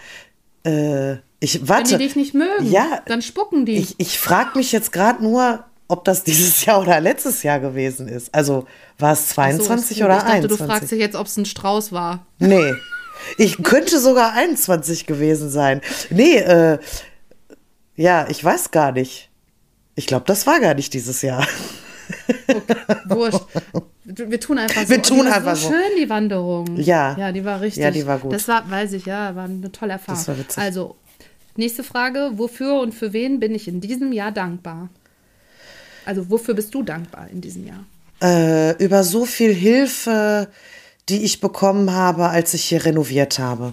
Äh, 0.65 1.19
ich, 1.39 1.69
warte. 1.69 1.93
Wenn 1.93 1.99
die 1.99 2.05
dich 2.05 2.17
nicht 2.17 2.35
mögen, 2.35 2.71
ja, 2.71 3.01
dann 3.07 3.23
spucken 3.23 3.65
die. 3.65 3.77
Ich, 3.77 3.95
ich 3.99 4.19
frage 4.19 4.59
mich 4.59 4.73
jetzt 4.73 4.91
gerade 4.91 5.23
nur, 5.23 5.65
ob 5.89 6.05
das 6.05 6.25
dieses 6.25 6.65
Jahr 6.65 6.81
oder 6.81 7.01
letztes 7.01 7.43
Jahr 7.43 7.61
gewesen 7.61 8.09
ist. 8.09 8.35
Also 8.35 8.67
war 8.99 9.13
es 9.13 9.29
22 9.29 9.99
so, 9.99 10.05
oder 10.05 10.17
ich 10.17 10.23
dachte, 10.23 10.33
21? 10.33 10.59
Du 10.59 10.73
fragst 10.73 10.91
dich 10.91 10.99
jetzt, 10.99 11.15
ob 11.15 11.27
es 11.27 11.37
ein 11.37 11.47
Strauß 11.47 11.93
war. 11.93 12.27
Nee. 12.39 12.75
Ich 13.39 13.63
könnte 13.63 13.99
sogar 14.01 14.33
21 14.35 15.07
gewesen 15.07 15.49
sein. 15.49 15.81
Nee, 16.11 16.37
äh, 16.37 16.79
ja, 17.97 18.27
ich 18.29 18.43
weiß 18.43 18.71
gar 18.71 18.93
nicht. 18.93 19.31
Ich 19.95 20.07
glaube, 20.07 20.25
das 20.27 20.47
war 20.47 20.61
gar 20.61 20.75
nicht 20.75 20.93
dieses 20.95 21.23
Jahr. 21.23 21.47
Okay, 22.49 22.77
wurscht. 23.07 23.41
Wir 24.05 24.39
tun 24.39 24.59
einfach 24.59 24.83
so. 24.83 24.89
Wir 24.89 25.03
tun 25.03 25.27
einfach 25.27 25.57
so. 25.57 25.69
schön, 25.69 25.97
die 25.99 26.09
Wanderung. 26.09 26.77
Ja. 26.77 27.17
Ja, 27.19 27.33
die 27.33 27.45
war 27.45 27.61
richtig. 27.61 27.83
Ja, 27.83 27.91
die 27.91 28.07
war 28.07 28.19
gut. 28.19 28.33
Das 28.33 28.47
war, 28.47 28.71
weiß 28.71 28.93
ich, 28.93 29.07
ja, 29.07 29.35
war 29.35 29.45
eine 29.45 29.73
tolle 29.73 29.95
Erfahrung. 29.95 30.21
Das 30.21 30.29
war 30.29 30.39
witzig. 30.39 30.63
Also, 30.63 30.95
nächste 31.57 31.83
Frage. 31.83 32.31
Wofür 32.35 32.81
und 32.81 32.95
für 32.95 33.13
wen 33.13 33.41
bin 33.41 33.55
ich 33.55 33.67
in 33.67 33.81
diesem 33.81 34.13
Jahr 34.13 34.31
dankbar? 34.31 34.91
Also, 36.05 36.31
wofür 36.31 36.55
bist 36.55 36.73
du 36.73 36.85
dankbar 36.85 37.29
in 37.33 37.41
diesem 37.41 37.67
Jahr? 37.67 37.85
Äh, 38.23 38.83
über 38.83 39.03
so 39.03 39.27
viel 39.27 39.53
Hilfe, 39.53 40.49
die 41.09 41.25
ich 41.25 41.41
bekommen 41.41 41.93
habe, 41.93 42.29
als 42.29 42.55
ich 42.55 42.65
hier 42.65 42.85
renoviert 42.85 43.41
habe. 43.41 43.73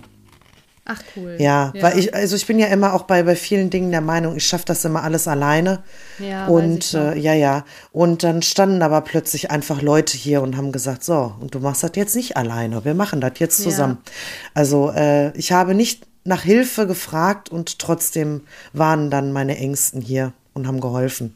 Ach 0.86 1.02
cool. 1.16 1.38
Ja, 1.40 1.72
ja, 1.74 1.82
weil 1.82 1.98
ich, 1.98 2.14
also 2.14 2.36
ich 2.36 2.46
bin 2.46 2.60
ja 2.60 2.68
immer 2.68 2.94
auch 2.94 3.04
bei, 3.04 3.24
bei 3.24 3.38
vielen 3.38 3.70
Dingen 3.70 3.92
der 3.92 4.02
Meinung, 4.02 4.36
ich 4.36 4.46
schaffe 4.46 4.66
das 4.66 4.84
immer 4.84 5.04
alles 5.04 5.30
alleine. 5.30 5.82
Ja, 6.20 6.48
und 6.48 6.94
äh, 6.94 7.18
ja, 7.18 7.34
ja. 7.34 7.64
Und 7.94 8.24
dann 8.24 8.42
standen 8.42 8.82
aber 8.82 9.00
plötzlich 9.02 9.50
einfach 9.50 9.82
Leute 9.82 10.18
hier 10.18 10.42
und 10.42 10.58
haben 10.58 10.74
gesagt, 10.74 11.06
so, 11.06 11.34
und 11.40 11.56
du 11.56 11.60
machst 11.60 11.84
das 11.84 11.92
jetzt 11.96 12.16
nicht 12.18 12.36
alleine, 12.36 12.84
wir 12.84 12.96
machen 12.96 13.22
das 13.22 13.34
jetzt 13.38 13.64
zusammen. 13.64 14.00
Ja. 14.06 14.12
Also 14.56 14.92
äh, 14.92 15.32
ich 15.38 15.54
habe 15.54 15.74
nicht 15.74 16.06
nach 16.26 16.42
Hilfe 16.42 16.86
gefragt 16.86 17.48
und 17.50 17.80
trotzdem 17.80 18.42
waren 18.74 19.10
dann 19.10 19.32
meine 19.32 19.58
Ängsten 19.58 20.02
hier 20.02 20.34
und 20.54 20.68
haben 20.68 20.82
geholfen. 20.82 21.34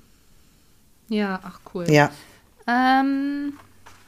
Ja, 1.08 1.40
ach 1.44 1.60
cool. 1.74 1.90
Ja. 1.90 2.12
Ähm, 2.68 3.54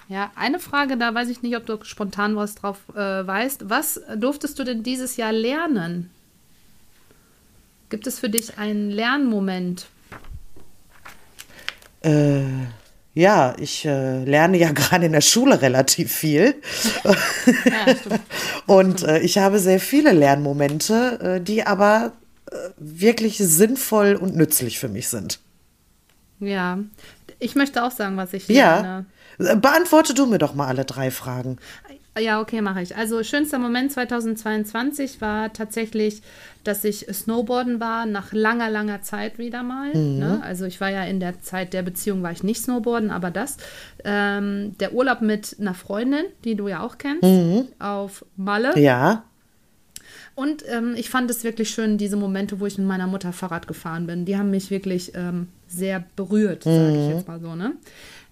ja, 0.10 0.32
eine 0.36 0.58
Frage, 0.58 0.98
da 0.98 1.14
weiß 1.14 1.30
ich 1.30 1.44
nicht, 1.44 1.56
ob 1.56 1.68
du 1.68 1.78
spontan 1.84 2.36
was 2.36 2.56
drauf 2.56 2.80
äh, 2.96 2.98
weißt. 2.98 3.70
Was 3.70 4.02
durftest 4.16 4.58
du 4.58 4.64
denn 4.64 4.82
dieses 4.82 5.18
Jahr 5.18 5.32
lernen? 5.32 6.10
Gibt 7.90 8.08
es 8.08 8.20
für 8.20 8.30
dich 8.30 8.58
einen 8.58 8.90
Lernmoment? 8.90 9.86
Äh, 12.02 12.42
ja, 13.14 13.56
ich 13.60 13.86
äh, 13.86 14.24
lerne 14.24 14.58
ja 14.58 14.72
gerade 14.74 15.06
in 15.06 15.12
der 15.12 15.22
Schule 15.22 15.62
relativ 15.62 16.12
viel. 16.12 16.56
ja. 17.06 17.94
Und 18.66 19.04
äh, 19.04 19.20
ich 19.20 19.38
habe 19.38 19.60
sehr 19.60 19.80
viele 19.80 20.12
Lernmomente, 20.12 21.20
äh, 21.38 21.42
die 21.42 21.68
aber 21.68 22.14
äh, 22.50 22.56
wirklich 22.78 23.38
sinnvoll 23.38 24.16
und 24.16 24.36
nützlich 24.36 24.80
für 24.80 24.90
mich 24.90 25.08
sind. 25.08 25.40
Ja, 26.40 26.80
ich 27.38 27.54
möchte 27.54 27.84
auch 27.84 27.92
sagen, 27.92 28.18
was 28.18 28.34
ich 28.34 28.48
lerne. 28.48 28.88
Ja. 28.88 29.06
Beantworte 29.40 30.14
du 30.14 30.26
mir 30.26 30.38
doch 30.38 30.54
mal 30.54 30.68
alle 30.68 30.86
drei 30.86 31.12
Fragen. 31.12 31.58
Ja, 32.20 32.42
okay, 32.42 32.62
mache 32.62 32.82
ich. 32.82 32.98
Also 32.98 33.24
schönster 33.24 33.60
Moment 33.60 33.94
2022 33.94 35.22
war 35.22 35.54
tatsächlich, 35.54 36.22
dass 36.66 36.84
ich 36.84 37.06
Snowboarden 37.12 37.80
war, 37.80 38.06
nach 38.06 38.34
langer, 38.34 38.70
langer 38.70 39.02
Zeit 39.02 39.38
wieder 39.38 39.64
mal. 39.64 39.96
Mhm. 39.96 40.20
Ne? 40.20 40.42
Also 40.44 40.66
ich 40.66 40.82
war 40.82 40.90
ja 40.90 41.04
in 41.04 41.22
der 41.22 41.42
Zeit 41.42 41.72
der 41.74 41.82
Beziehung, 41.82 42.22
war 42.22 42.32
ich 42.32 42.44
nicht 42.44 42.62
Snowboarden, 42.62 43.12
aber 43.12 43.32
das. 43.32 43.58
Ähm, 44.04 44.76
der 44.80 44.94
Urlaub 44.94 45.22
mit 45.22 45.56
einer 45.60 45.74
Freundin, 45.74 46.26
die 46.44 46.56
du 46.56 46.68
ja 46.68 46.82
auch 46.82 46.98
kennst, 46.98 47.24
mhm. 47.24 47.68
auf 47.80 48.26
Malle. 48.36 48.78
Ja. 48.78 49.24
Und 50.36 50.64
ähm, 50.70 50.96
ich 50.98 51.10
fand 51.10 51.30
es 51.30 51.44
wirklich 51.44 51.70
schön, 51.70 51.98
diese 51.98 52.16
Momente, 52.16 52.60
wo 52.60 52.66
ich 52.66 52.78
mit 52.78 52.88
meiner 52.88 53.08
Mutter 53.08 53.34
Fahrrad 53.34 53.68
gefahren 53.68 54.08
bin. 54.08 54.26
Die 54.26 54.38
haben 54.38 54.52
mich 54.52 54.72
wirklich 54.72 55.14
ähm, 55.16 55.48
sehr 55.68 56.04
berührt, 56.16 56.64
sage 56.64 56.92
ich 56.92 57.10
mhm. 57.10 57.10
jetzt 57.10 57.28
mal 57.28 57.40
so. 57.40 57.56
Ne? 57.56 57.74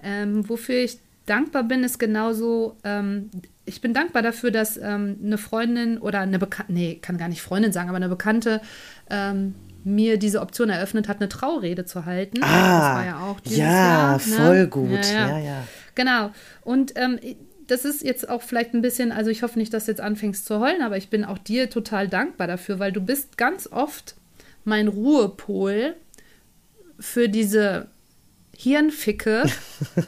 Ähm, 0.02 0.48
wofür 0.48 0.84
ich 0.84 1.00
dankbar 1.26 1.64
bin, 1.64 1.84
ist 1.84 2.00
genauso, 2.00 2.78
ähm, 2.84 3.30
ich 3.66 3.82
bin 3.82 3.94
dankbar 3.94 4.22
dafür, 4.22 4.52
dass 4.52 4.78
ähm, 4.78 5.18
eine 5.24 5.38
Freundin 5.38 5.98
oder 5.98 6.20
eine 6.20 6.40
Bekannte, 6.40 6.72
nee, 6.72 7.00
kann 7.02 7.18
gar 7.18 7.28
nicht 7.28 7.42
Freundin 7.42 7.72
sagen, 7.72 7.90
aber 7.90 7.98
eine 7.98 8.10
Bekannte 8.10 8.62
ähm, 9.10 9.56
mir 9.84 10.18
diese 10.18 10.42
Option 10.42 10.70
eröffnet 10.70 11.08
hat, 11.08 11.18
eine 11.18 11.30
Traurede 11.30 11.86
zu 11.86 12.06
halten. 12.06 12.44
Ah, 12.44 12.80
das 12.80 12.96
war 12.96 13.06
ja 13.06 13.20
auch 13.20 13.40
dieses 13.40 13.58
ja, 13.60 13.66
Jahr, 13.66 14.14
ne? 14.14 14.20
voll 14.20 14.68
gut. 14.68 15.06
Ja, 15.12 15.30
ja. 15.30 15.40
ja. 15.40 15.64
Genau. 15.96 16.32
Und 16.62 16.94
ähm, 16.96 17.20
das 17.68 17.86
ist 17.86 18.04
jetzt 18.04 18.30
auch 18.30 18.42
vielleicht 18.42 18.74
ein 18.74 18.82
bisschen, 18.82 19.12
also 19.12 19.30
ich 19.30 19.44
hoffe 19.44 19.60
nicht, 19.60 19.74
dass 19.74 19.86
du 19.86 19.92
jetzt 19.92 20.02
anfängst 20.02 20.46
zu 20.46 20.60
heulen, 20.60 20.82
aber 20.82 20.98
ich 20.98 21.10
bin 21.10 21.26
auch 21.26 21.38
dir 21.38 21.70
total 21.70 22.08
dankbar 22.08 22.48
dafür, 22.48 22.80
weil 22.80 22.92
du 22.92 23.02
bist 23.02 23.38
ganz 23.38 23.68
oft 23.68 24.16
mein 24.64 24.88
Ruhepol 24.88 25.96
für 27.00 27.30
diese 27.30 27.88
Hirnficke 28.60 29.44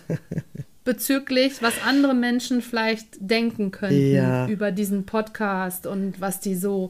bezüglich, 0.83 1.62
was 1.62 1.75
andere 1.85 2.15
Menschen 2.15 2.63
vielleicht 2.63 3.05
denken 3.19 3.69
könnten 3.69 4.12
ja. 4.12 4.47
über 4.47 4.71
diesen 4.71 5.05
Podcast 5.05 5.85
und 5.85 6.19
was 6.19 6.39
die 6.39 6.55
so 6.55 6.89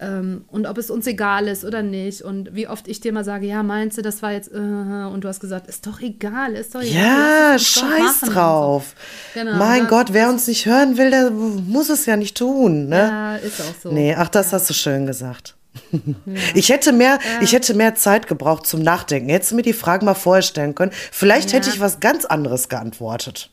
ähm, 0.00 0.44
und 0.46 0.66
ob 0.66 0.78
es 0.78 0.90
uns 0.90 1.08
egal 1.08 1.48
ist 1.48 1.64
oder 1.64 1.82
nicht 1.82 2.22
und 2.22 2.54
wie 2.54 2.68
oft 2.68 2.86
ich 2.86 3.00
dir 3.00 3.12
mal 3.12 3.24
sage, 3.24 3.46
ja, 3.46 3.64
meinst 3.64 3.98
du, 3.98 4.02
das 4.02 4.22
war 4.22 4.30
jetzt, 4.30 4.52
uh, 4.52 5.08
und 5.12 5.24
du 5.24 5.28
hast 5.28 5.40
gesagt, 5.40 5.66
ist 5.66 5.88
doch 5.88 6.00
egal, 6.00 6.52
ist 6.54 6.76
doch 6.76 6.82
egal. 6.82 7.02
Ja, 7.02 7.58
scheiß 7.58 8.20
drauf. 8.20 8.94
So. 9.34 9.40
Genau, 9.40 9.56
mein 9.56 9.88
Gott, 9.88 10.12
wer 10.12 10.28
uns 10.28 10.46
nicht 10.46 10.66
hören 10.66 10.96
will, 10.96 11.10
der 11.10 11.30
muss 11.30 11.88
es 11.88 12.06
ja 12.06 12.16
nicht 12.16 12.36
tun. 12.36 12.88
Ne? 12.88 12.96
Ja, 12.96 13.36
ist 13.36 13.60
auch 13.60 13.74
so. 13.82 13.90
Nee, 13.90 14.14
ach, 14.16 14.28
das 14.28 14.52
ja. 14.52 14.58
hast 14.58 14.70
du 14.70 14.74
schön 14.74 15.04
gesagt. 15.06 15.56
Ich 16.54 16.68
hätte 16.68 16.92
mehr, 16.92 17.18
ja. 17.22 17.42
ich 17.42 17.52
hätte 17.52 17.74
mehr 17.74 17.94
Zeit 17.94 18.26
gebraucht 18.26 18.66
zum 18.66 18.82
Nachdenken. 18.82 19.28
Hättest 19.28 19.52
du 19.52 19.56
mir 19.56 19.62
die 19.62 19.72
Fragen 19.72 20.06
mal 20.06 20.14
vorher 20.14 20.42
stellen 20.42 20.74
können. 20.74 20.92
Vielleicht 20.92 21.50
ja. 21.50 21.58
hätte 21.58 21.70
ich 21.70 21.80
was 21.80 22.00
ganz 22.00 22.24
anderes 22.24 22.68
geantwortet. 22.68 23.50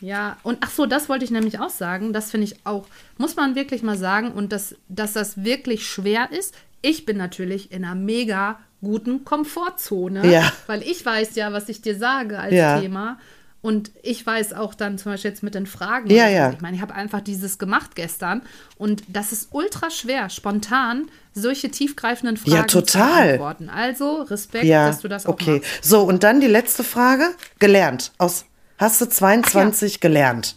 Ja, 0.00 0.36
und 0.42 0.58
ach 0.60 0.70
so, 0.70 0.86
das 0.86 1.08
wollte 1.08 1.24
ich 1.24 1.30
nämlich 1.30 1.58
auch 1.58 1.70
sagen. 1.70 2.12
Das 2.12 2.30
finde 2.30 2.46
ich 2.46 2.56
auch, 2.64 2.86
muss 3.18 3.36
man 3.36 3.54
wirklich 3.54 3.82
mal 3.82 3.96
sagen. 3.96 4.32
Und 4.32 4.52
dass, 4.52 4.74
dass 4.88 5.12
das 5.12 5.44
wirklich 5.44 5.86
schwer 5.86 6.30
ist. 6.32 6.54
Ich 6.82 7.06
bin 7.06 7.16
natürlich 7.16 7.72
in 7.72 7.84
einer 7.84 7.94
mega 7.94 8.58
guten 8.82 9.24
Komfortzone, 9.24 10.30
ja. 10.30 10.52
weil 10.66 10.82
ich 10.82 11.04
weiß 11.04 11.34
ja, 11.34 11.52
was 11.52 11.68
ich 11.68 11.80
dir 11.80 11.96
sage 11.96 12.38
als 12.38 12.54
ja. 12.54 12.80
Thema. 12.80 13.18
Und 13.66 13.90
ich 14.04 14.24
weiß 14.24 14.52
auch 14.52 14.74
dann 14.74 14.96
zum 14.96 15.10
Beispiel 15.10 15.32
jetzt 15.32 15.42
mit 15.42 15.56
den 15.56 15.66
Fragen. 15.66 16.08
Ja, 16.08 16.28
ja. 16.28 16.52
Ich 16.52 16.60
meine, 16.60 16.76
ich 16.76 16.82
habe 16.82 16.94
einfach 16.94 17.20
dieses 17.20 17.58
gemacht 17.58 17.96
gestern. 17.96 18.42
Und 18.78 19.02
das 19.08 19.32
ist 19.32 19.48
ultra 19.50 19.90
schwer, 19.90 20.30
spontan 20.30 21.08
solche 21.34 21.68
tiefgreifenden 21.68 22.36
Fragen 22.36 22.58
ja, 22.58 22.62
total. 22.62 23.08
zu 23.10 23.24
beantworten. 23.24 23.68
Also 23.68 24.22
Respekt, 24.22 24.66
ja, 24.66 24.86
dass 24.86 25.00
du 25.00 25.08
das 25.08 25.26
auch 25.26 25.30
okay. 25.30 25.56
machst. 25.56 25.82
So, 25.82 26.02
und 26.04 26.22
dann 26.22 26.40
die 26.40 26.46
letzte 26.46 26.84
Frage. 26.84 27.34
Gelernt. 27.58 28.12
Aus, 28.18 28.44
hast 28.78 29.00
du 29.00 29.06
22 29.06 29.94
ja. 29.94 29.98
gelernt? 30.00 30.54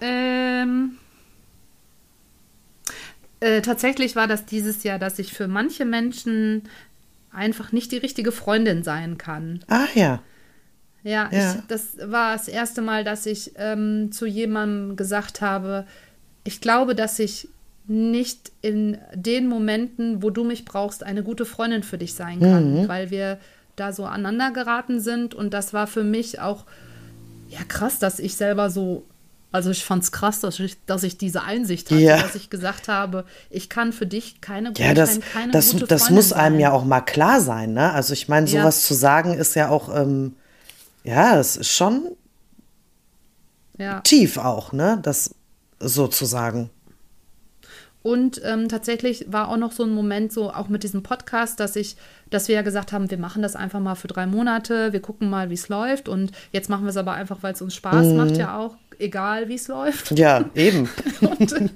Ähm, 0.00 0.92
äh, 3.40 3.62
tatsächlich 3.62 4.14
war 4.14 4.28
das 4.28 4.46
dieses 4.46 4.84
Jahr, 4.84 5.00
dass 5.00 5.18
ich 5.18 5.32
für 5.32 5.48
manche 5.48 5.84
Menschen 5.84 6.68
einfach 7.32 7.72
nicht 7.72 7.90
die 7.90 7.98
richtige 7.98 8.30
Freundin 8.30 8.84
sein 8.84 9.18
kann. 9.18 9.64
Ah 9.66 9.88
ja. 9.96 10.22
Ja, 11.02 11.28
ja. 11.32 11.54
Ich, 11.54 11.66
das 11.68 11.82
war 12.10 12.36
das 12.36 12.48
erste 12.48 12.82
Mal, 12.82 13.04
dass 13.04 13.26
ich 13.26 13.52
ähm, 13.56 14.12
zu 14.12 14.26
jemandem 14.26 14.96
gesagt 14.96 15.40
habe, 15.40 15.86
ich 16.44 16.60
glaube, 16.60 16.94
dass 16.94 17.18
ich 17.18 17.48
nicht 17.86 18.52
in 18.62 18.98
den 19.14 19.48
Momenten, 19.48 20.22
wo 20.22 20.30
du 20.30 20.44
mich 20.44 20.64
brauchst, 20.64 21.02
eine 21.02 21.22
gute 21.22 21.44
Freundin 21.44 21.82
für 21.82 21.98
dich 21.98 22.14
sein 22.14 22.40
kann, 22.40 22.82
mhm. 22.82 22.88
weil 22.88 23.10
wir 23.10 23.38
da 23.76 23.92
so 23.92 24.04
aneinander 24.04 24.52
geraten 24.52 25.00
sind. 25.00 25.34
Und 25.34 25.52
das 25.54 25.72
war 25.72 25.86
für 25.86 26.04
mich 26.04 26.40
auch 26.40 26.66
ja 27.48 27.60
krass, 27.66 27.98
dass 27.98 28.20
ich 28.20 28.36
selber 28.36 28.70
so, 28.70 29.06
also 29.50 29.70
ich 29.70 29.84
fand 29.84 30.04
es 30.04 30.12
krass, 30.12 30.38
dass 30.38 30.60
ich, 30.60 30.76
dass 30.86 31.02
ich 31.02 31.18
diese 31.18 31.42
Einsicht 31.42 31.90
hatte, 31.90 32.00
ja. 32.00 32.20
dass 32.22 32.36
ich 32.36 32.48
gesagt 32.48 32.86
habe, 32.86 33.24
ich 33.48 33.68
kann 33.68 33.92
für 33.92 34.06
dich 34.06 34.40
keine, 34.40 34.72
ja, 34.76 34.94
das, 34.94 35.18
keine 35.32 35.50
das, 35.50 35.72
gute 35.72 35.86
Das 35.86 36.10
muss 36.10 36.32
einem 36.32 36.56
sein. 36.56 36.60
ja 36.60 36.72
auch 36.72 36.84
mal 36.84 37.00
klar 37.00 37.40
sein, 37.40 37.72
ne? 37.72 37.92
Also 37.92 38.12
ich 38.12 38.28
meine, 38.28 38.46
sowas 38.46 38.82
ja. 38.82 38.88
zu 38.88 38.94
sagen 38.94 39.34
ist 39.34 39.56
ja 39.56 39.68
auch 39.68 39.94
ähm, 39.94 40.36
ja, 41.04 41.38
es 41.38 41.56
ist 41.56 41.70
schon 41.70 42.16
ja. 43.78 44.00
tief 44.00 44.36
auch, 44.38 44.72
ne? 44.72 44.98
Das 45.02 45.34
sozusagen. 45.78 46.70
Und 48.02 48.40
ähm, 48.44 48.68
tatsächlich 48.68 49.26
war 49.28 49.48
auch 49.50 49.58
noch 49.58 49.72
so 49.72 49.82
ein 49.82 49.90
Moment, 49.90 50.32
so 50.32 50.50
auch 50.50 50.68
mit 50.68 50.84
diesem 50.84 51.02
Podcast, 51.02 51.60
dass 51.60 51.76
ich, 51.76 51.96
dass 52.30 52.48
wir 52.48 52.54
ja 52.54 52.62
gesagt 52.62 52.92
haben, 52.92 53.10
wir 53.10 53.18
machen 53.18 53.42
das 53.42 53.56
einfach 53.56 53.80
mal 53.80 53.94
für 53.94 54.08
drei 54.08 54.26
Monate, 54.26 54.94
wir 54.94 55.00
gucken 55.00 55.28
mal, 55.28 55.50
wie 55.50 55.54
es 55.54 55.68
läuft. 55.68 56.08
Und 56.08 56.32
jetzt 56.50 56.70
machen 56.70 56.84
wir 56.84 56.90
es 56.90 56.96
aber 56.96 57.12
einfach, 57.12 57.38
weil 57.42 57.52
es 57.52 57.60
uns 57.60 57.74
Spaß 57.74 58.06
mhm. 58.06 58.16
macht, 58.16 58.36
ja 58.38 58.58
auch, 58.58 58.76
egal 58.98 59.48
wie 59.48 59.56
es 59.56 59.68
läuft. 59.68 60.18
Ja, 60.18 60.46
eben. 60.54 60.88
und, 61.20 61.54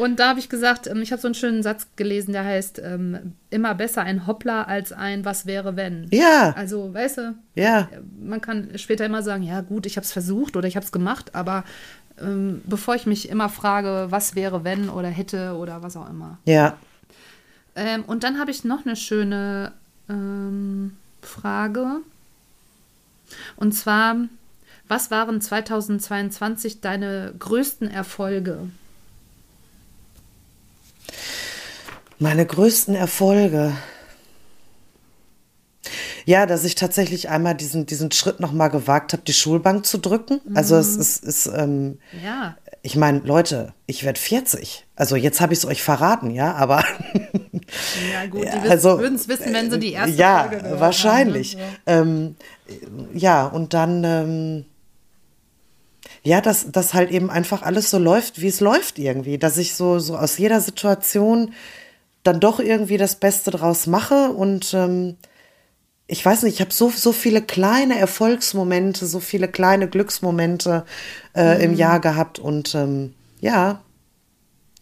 und 0.00 0.18
da 0.18 0.30
habe 0.30 0.40
ich 0.40 0.48
gesagt, 0.48 0.86
ähm, 0.86 1.02
ich 1.02 1.12
habe 1.12 1.20
so 1.20 1.28
einen 1.28 1.34
schönen 1.34 1.62
Satz 1.62 1.86
gelesen, 1.96 2.32
der 2.32 2.44
heißt, 2.44 2.80
ähm, 2.82 3.34
immer 3.50 3.74
besser 3.74 4.02
ein 4.02 4.26
Hoppla 4.26 4.62
als 4.62 4.92
ein 4.92 5.24
Was 5.24 5.44
wäre 5.44 5.76
wenn. 5.76 6.08
Ja. 6.10 6.54
Also, 6.56 6.94
weißt 6.94 7.18
du, 7.18 7.34
ja. 7.54 7.88
man 8.18 8.40
kann 8.40 8.70
später 8.76 9.04
immer 9.04 9.22
sagen, 9.22 9.42
ja 9.42 9.60
gut, 9.60 9.84
ich 9.84 9.96
habe 9.96 10.04
es 10.04 10.12
versucht 10.12 10.56
oder 10.56 10.66
ich 10.66 10.76
habe 10.76 10.86
es 10.86 10.92
gemacht, 10.92 11.34
aber 11.34 11.64
ähm, 12.18 12.62
bevor 12.64 12.94
ich 12.94 13.04
mich 13.04 13.28
immer 13.28 13.48
frage, 13.48 14.06
was 14.08 14.34
wäre 14.34 14.64
wenn 14.64 14.88
oder 14.88 15.08
hätte 15.08 15.56
oder 15.56 15.82
was 15.82 15.96
auch 15.96 16.08
immer. 16.08 16.38
Ja. 16.46 16.78
Ähm, 17.76 18.04
und 18.06 18.24
dann 18.24 18.38
habe 18.38 18.50
ich 18.50 18.64
noch 18.64 18.86
eine 18.86 18.96
schöne 18.96 19.72
ähm, 20.08 20.96
Frage. 21.22 22.00
Und 23.56 23.72
zwar, 23.72 24.16
was 24.88 25.10
waren 25.10 25.40
2022 25.40 26.80
deine 26.80 27.34
größten 27.38 27.90
Erfolge? 27.90 28.70
Meine 32.22 32.44
größten 32.44 32.94
Erfolge. 32.94 33.72
Ja, 36.26 36.44
dass 36.44 36.64
ich 36.64 36.74
tatsächlich 36.74 37.30
einmal 37.30 37.54
diesen, 37.54 37.86
diesen 37.86 38.12
Schritt 38.12 38.40
nochmal 38.40 38.68
gewagt 38.68 39.14
habe, 39.14 39.22
die 39.26 39.32
Schulbank 39.32 39.86
zu 39.86 39.96
drücken. 39.96 40.40
Also 40.54 40.76
es 40.76 40.94
Mhm. 40.96 41.00
ist, 41.00 41.24
ist 41.24 41.46
ähm, 41.46 41.98
Ja. 42.22 42.58
ich 42.82 42.94
meine, 42.94 43.20
Leute, 43.20 43.72
ich 43.86 44.04
werde 44.04 44.20
40. 44.20 44.84
Also 44.96 45.16
jetzt 45.16 45.40
habe 45.40 45.54
ich 45.54 45.60
es 45.60 45.64
euch 45.64 45.82
verraten, 45.82 46.30
ja, 46.30 46.54
aber 46.54 46.84
Ja, 48.12 48.26
gut, 48.28 48.44
Ja, 48.44 48.58
die 48.58 48.68
also, 48.68 48.98
würden 48.98 49.14
es 49.16 49.26
wissen, 49.28 49.54
wenn 49.54 49.70
sie 49.70 49.78
die 49.78 49.92
erste 49.92 50.14
ja, 50.16 50.46
Folge 50.50 50.78
wahrscheinlich. 50.78 51.56
Haben, 51.56 51.62
ne? 51.62 52.36
Ähm, 53.08 53.08
ja, 53.14 53.46
und 53.46 53.72
dann, 53.72 54.04
ähm, 54.04 54.64
ja, 56.22 56.42
dass 56.42 56.70
das 56.70 56.92
halt 56.92 57.10
eben 57.12 57.30
einfach 57.30 57.62
alles 57.62 57.88
so 57.90 57.96
läuft, 57.98 58.42
wie 58.42 58.48
es 58.48 58.60
läuft 58.60 58.98
irgendwie. 58.98 59.38
Dass 59.38 59.56
ich 59.56 59.74
so, 59.74 59.98
so 59.98 60.18
aus 60.18 60.36
jeder 60.36 60.60
Situation 60.60 61.54
dann 62.22 62.40
doch 62.40 62.60
irgendwie 62.60 62.96
das 62.98 63.16
Beste 63.16 63.50
draus 63.50 63.86
mache 63.86 64.30
und 64.30 64.74
ähm, 64.74 65.16
ich 66.06 66.24
weiß 66.24 66.42
nicht, 66.42 66.54
ich 66.54 66.60
habe 66.60 66.72
so, 66.72 66.90
so 66.90 67.12
viele 67.12 67.40
kleine 67.40 67.98
Erfolgsmomente, 67.98 69.06
so 69.06 69.20
viele 69.20 69.46
kleine 69.48 69.88
Glücksmomente 69.88 70.84
äh, 71.34 71.54
Mhm. 71.56 71.60
im 71.60 71.74
Jahr 71.74 72.00
gehabt 72.00 72.38
und 72.38 72.74
ähm, 72.74 73.14
ja, 73.40 73.80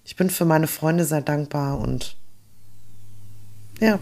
ich 0.05 0.16
bin 0.16 0.31
für 0.31 0.46
meine 0.46 0.66
Freunde 0.66 1.05
sehr 1.05 1.20
dankbar 1.20 1.79
und 1.79 2.16
ja. 3.81 3.98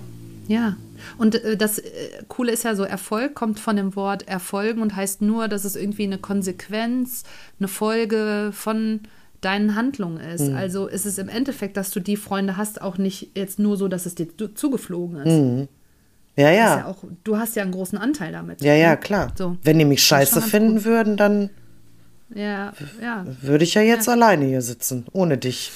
Ja. 0.49 0.77
Und 1.19 1.35
äh, 1.35 1.57
das 1.57 1.79
äh, 1.79 2.23
Coole 2.29 2.53
ist 2.53 2.65
ja 2.65 2.75
so, 2.75 2.85
Erfolg 2.85 3.35
kommt 3.35 3.61
von 3.61 3.77
dem 3.77 3.97
Wort 3.97 4.27
erfolgen 4.29 4.81
und 4.81 4.95
heißt 4.97 5.21
nur, 5.23 5.49
dass 5.49 5.65
es 5.65 5.77
irgendwie 5.77 6.05
eine 6.05 6.19
Konsequenz, 6.19 7.25
eine 7.59 7.69
Folge 7.69 8.51
von 8.53 9.01
deinen 9.47 9.75
Handlungen 9.77 10.19
ist. 10.19 10.49
Mhm. 10.49 10.57
Also 10.57 10.87
ist 10.89 11.07
es 11.07 11.19
im 11.19 11.29
Endeffekt, 11.29 11.77
dass 11.77 11.91
du 11.93 12.01
die 12.01 12.17
Freunde 12.17 12.57
hast, 12.57 12.83
auch 12.83 12.99
nicht 12.99 13.31
jetzt 13.37 13.59
nur 13.59 13.77
so, 13.77 13.87
dass 13.89 14.05
es 14.05 14.15
dir 14.17 14.37
zu- 14.37 14.49
zugeflogen 14.49 15.19
ist. 15.19 15.33
Mhm. 15.33 15.69
Ja, 16.37 16.51
ja. 16.51 16.79
ja 16.79 16.87
auch, 16.87 17.05
du 17.25 17.39
hast 17.39 17.57
ja 17.57 17.63
einen 17.63 17.73
großen 17.73 17.97
Anteil 17.97 18.33
damit. 18.33 18.61
Ja, 18.61 18.75
ja, 18.75 18.91
ne? 18.91 18.97
klar. 18.99 19.33
So. 19.39 19.57
Wenn 19.63 19.79
die 19.79 19.85
mich 19.87 20.03
scheiße 20.05 20.43
finden 20.43 20.75
gut. 20.77 20.85
würden, 20.85 21.17
dann 21.17 21.49
Ja, 22.35 22.73
ja. 23.01 23.25
würde 23.41 23.65
ich 23.65 23.73
ja 23.75 23.83
jetzt 23.83 24.09
alleine 24.09 24.45
hier 24.45 24.61
sitzen, 24.63 25.07
ohne 25.13 25.39
dich. 25.39 25.71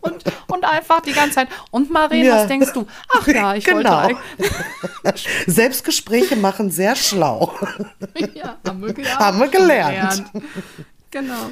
Und, 0.00 0.24
und 0.58 0.64
einfach 0.64 1.00
die 1.00 1.12
ganze 1.12 1.36
Zeit. 1.36 1.48
Und 1.70 1.90
Maren, 1.90 2.22
Ja. 2.22 2.36
was 2.36 2.46
denkst 2.48 2.72
du? 2.72 2.86
Ach 3.16 3.26
ja, 3.26 3.54
ich 3.58 3.66
wollte 3.66 3.84
Genau. 3.88 3.96
eigentlich. 3.98 5.28
Selbstgespräche 5.46 6.36
machen 6.36 6.70
sehr 6.70 6.94
schlau. 6.96 7.52
ja, 8.34 8.56
haben 8.66 8.82
wir, 8.82 9.04
ja, 9.04 9.18
Haben 9.18 9.40
wir 9.40 9.48
gelernt. 9.48 10.24
Genau. 11.10 11.50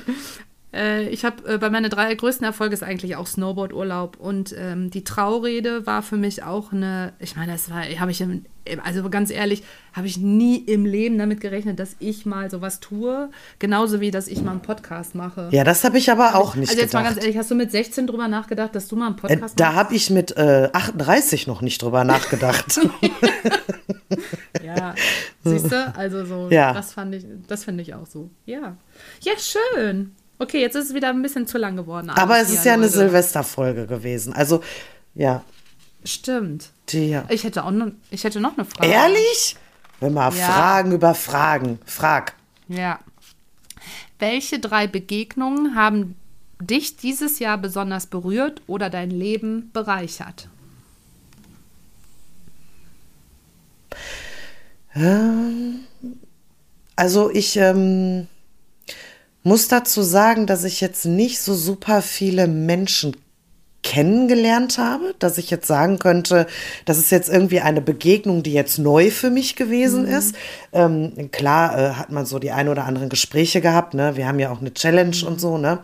Äh, 0.74 1.09
ich 1.09 1.24
habe 1.24 1.55
äh, 1.55 1.59
bei 1.59 1.70
meinen 1.70 1.90
drei 1.90 2.14
größten 2.14 2.44
Erfolge 2.44 2.74
ist 2.74 2.83
eigentlich 2.83 3.16
auch 3.16 3.26
Snowboard-Urlaub 3.26 4.16
und 4.18 4.55
ähm, 4.59 4.90
die 4.90 5.05
Traurede 5.05 5.87
war 5.87 6.02
für 6.02 6.16
mich 6.16 6.42
auch 6.42 6.72
eine, 6.72 7.12
ich 7.20 7.37
meine, 7.37 7.52
das 7.52 7.70
war, 7.70 7.83
habe 7.85 8.11
ich, 8.11 8.20
im, 8.20 8.44
also 8.83 9.09
ganz 9.09 9.31
ehrlich, 9.31 9.62
habe 9.94 10.09
ich 10.09 10.18
nie 10.18 10.57
im 10.57 10.85
Leben 10.85 11.18
damit 11.18 11.40
gerechnet, 11.40 11.79
dass 11.79 11.94
ich 12.00 12.26
mal 12.26 12.50
sowas 12.50 12.81
tue, 12.81 13.31
genauso 13.61 14.00
wie, 14.00 14.11
dass 14.11 14.26
ich 14.26 14.42
mal 14.42 14.50
einen 14.50 14.61
Podcast 14.62 15.14
mache. 15.14 15.48
Ja, 15.52 15.62
das 15.62 15.85
habe 15.85 15.98
ich 15.98 16.11
aber 16.11 16.35
auch 16.35 16.57
nicht 16.57 16.68
also 16.68 16.81
jetzt 16.83 16.92
mal 16.92 17.00
gedacht. 17.02 17.14
ganz 17.14 17.24
ehrlich, 17.24 17.38
hast 17.38 17.50
du 17.50 17.55
mit 17.55 17.70
16 17.70 18.07
drüber 18.09 18.26
nachgedacht, 18.26 18.74
dass 18.74 18.88
du 18.88 18.96
mal 18.96 19.07
einen 19.07 19.14
Äh, 19.16 19.20
Podcast 19.20 19.59
da 19.61 19.66
machst? 19.66 19.76
habe 19.79 19.94
ich 19.94 20.11
mit 20.11 20.37
äh, 20.37 20.68
38 20.72 21.46
noch 21.46 21.62
nicht 21.62 21.81
drüber 21.81 22.02
nachgedacht. 22.05 22.81
Ja, 24.64 24.94
siehst 25.44 25.70
du, 25.70 25.94
also 25.96 26.24
so, 26.24 26.48
Ja. 26.50 26.72
das 26.72 26.92
fand 26.92 27.14
ich, 27.14 27.24
das 27.46 27.64
finde 27.64 27.83
ich 27.83 27.94
auch 27.94 28.07
so. 28.07 28.31
Ja, 28.46 28.76
ja, 29.20 29.33
schön. 29.38 30.14
Okay, 30.38 30.61
jetzt 30.61 30.75
ist 30.77 30.88
es 30.90 30.94
wieder 30.94 31.09
ein 31.11 31.22
bisschen 31.22 31.46
zu 31.46 31.59
lang 31.59 31.77
geworden. 31.77 32.11
aber 32.11 32.38
es 32.40 32.51
ist 32.51 32.64
ja 32.64 32.75
eine. 32.75 32.88
Silvesterfolge 32.88 33.87
gewesen. 33.87 34.33
Also, 34.33 34.62
ja. 35.14 35.42
Stimmt. 36.05 36.70
Die, 36.90 37.09
ja. 37.11 37.25
Ich 37.31 37.44
hätte 37.44 37.64
auch 37.64 37.70
noch, 37.70 37.88
ich 38.11 38.22
hätte 38.25 38.40
noch 38.40 38.57
eine 38.57 38.64
Frage. 38.66 38.88
Ehrlich? 38.92 39.57
Wenn 40.01 40.12
mal 40.12 40.33
Ja. 40.35 40.46
Fragen 40.46 40.92
über 40.92 41.14
Fragen. 41.14 41.79
Frag. 41.87 42.35
Ja. 42.68 43.01
Welche 44.18 44.59
drei 44.59 44.87
Begegnungen 44.87 45.75
haben 45.75 46.16
dich 46.61 46.96
dieses 46.96 47.38
Jahr 47.38 47.59
besonders 47.59 48.07
berührt 48.07 48.62
oder 48.66 48.88
dein 48.90 49.11
Leben 49.11 49.70
bereichert? 49.72 50.49
Also 56.96 57.31
ich 57.31 57.57
ähm, 57.57 58.27
muss 59.46 59.68
dazu 59.68 60.02
sagen, 60.02 60.48
dass 60.48 60.64
ich 60.64 60.80
jetzt 60.80 61.04
nicht 61.04 61.38
so 61.38 61.54
super 61.54 62.02
viele 62.02 62.48
Menschen 62.48 63.16
kennengelernt 63.85 64.78
habe, 64.78 65.14
dass 65.20 65.38
ich 65.38 65.50
jetzt 65.50 65.68
sagen 65.68 66.00
könnte, 66.00 66.48
das 66.85 66.98
ist 66.98 67.12
jetzt 67.12 67.28
irgendwie 67.28 67.61
eine 67.61 67.80
Begegnung, 67.80 68.42
die 68.42 68.52
jetzt 68.52 68.80
neu 68.80 69.12
für 69.12 69.30
mich 69.30 69.54
gewesen 69.54 70.04
ist. 70.04 70.35
Ähm, 70.72 71.30
klar 71.30 71.78
äh, 71.78 71.92
hat 71.92 72.11
man 72.11 72.26
so 72.26 72.40
die 72.40 72.50
ein 72.50 72.68
oder 72.68 72.87
anderen 72.87 73.09
Gespräche 73.09 73.61
gehabt, 73.61 73.94
ne? 73.94 74.16
Wir 74.16 74.26
haben 74.26 74.40
ja 74.40 74.50
auch 74.50 74.61
eine 74.61 74.74
Challenge 74.74 75.16
und 75.24 75.40
so, 75.40 75.59
ne? 75.59 75.78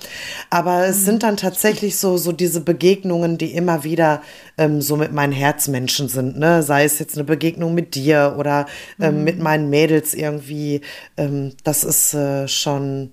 Aber 0.51 0.87
es 0.87 1.05
sind 1.05 1.23
dann 1.23 1.37
tatsächlich 1.37 1.97
so, 1.99 2.17
so 2.17 2.33
diese 2.33 2.63
Begegnungen, 2.63 3.39
die 3.39 3.53
immer 3.55 3.85
wieder 3.85 4.23
ähm, 4.59 4.83
so 4.83 4.97
mit 4.97 5.13
meinen 5.13 5.33
Herzmenschen 5.33 6.09
sind, 6.09 6.37
ne? 6.37 6.65
Sei 6.65 6.83
es 6.83 6.99
jetzt 6.99 7.15
eine 7.15 7.25
Begegnung 7.25 7.75
mit 7.75 7.95
dir 7.95 8.35
oder 8.37 8.67
ähm, 9.01 9.23
mit 9.23 9.39
meinen 9.39 9.71
Mädels 9.71 10.15
irgendwie. 10.15 10.81
Ähm, 11.17 11.53
das 11.63 11.85
ist 11.85 12.15
äh, 12.15 12.49
schon 12.49 13.13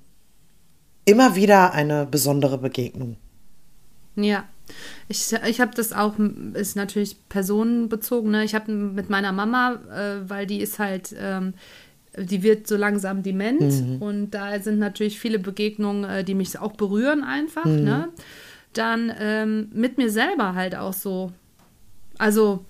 immer 1.09 1.35
wieder 1.35 1.73
eine 1.73 2.05
besondere 2.05 2.57
Begegnung. 2.57 3.17
Ja. 4.15 4.43
Ich, 5.07 5.33
ich 5.47 5.59
habe 5.61 5.71
das 5.75 5.93
auch, 5.93 6.13
ist 6.53 6.75
natürlich 6.75 7.17
personenbezogen. 7.27 8.29
Ne? 8.31 8.43
Ich 8.43 8.53
habe 8.53 8.71
mit 8.71 9.09
meiner 9.09 9.31
Mama, 9.31 9.79
äh, 9.91 10.29
weil 10.29 10.45
die 10.45 10.61
ist 10.61 10.77
halt, 10.77 11.15
ähm, 11.19 11.53
die 12.15 12.43
wird 12.43 12.67
so 12.67 12.75
langsam 12.75 13.23
dement 13.23 13.61
Mhm. 13.61 14.01
und 14.01 14.31
da 14.31 14.59
sind 14.59 14.77
natürlich 14.77 15.19
viele 15.19 15.39
Begegnungen, 15.39 16.03
äh, 16.03 16.23
die 16.23 16.35
mich 16.35 16.59
auch 16.59 16.73
berühren 16.73 17.23
einfach. 17.23 17.65
Mhm. 17.65 17.83
Ne? 17.83 18.09
Dann 18.73 19.11
ähm, 19.19 19.69
mit 19.73 19.97
mir 19.97 20.11
selber 20.11 20.53
halt 20.53 20.75
auch 20.75 20.93
so. 20.93 21.31
Also 22.19 22.63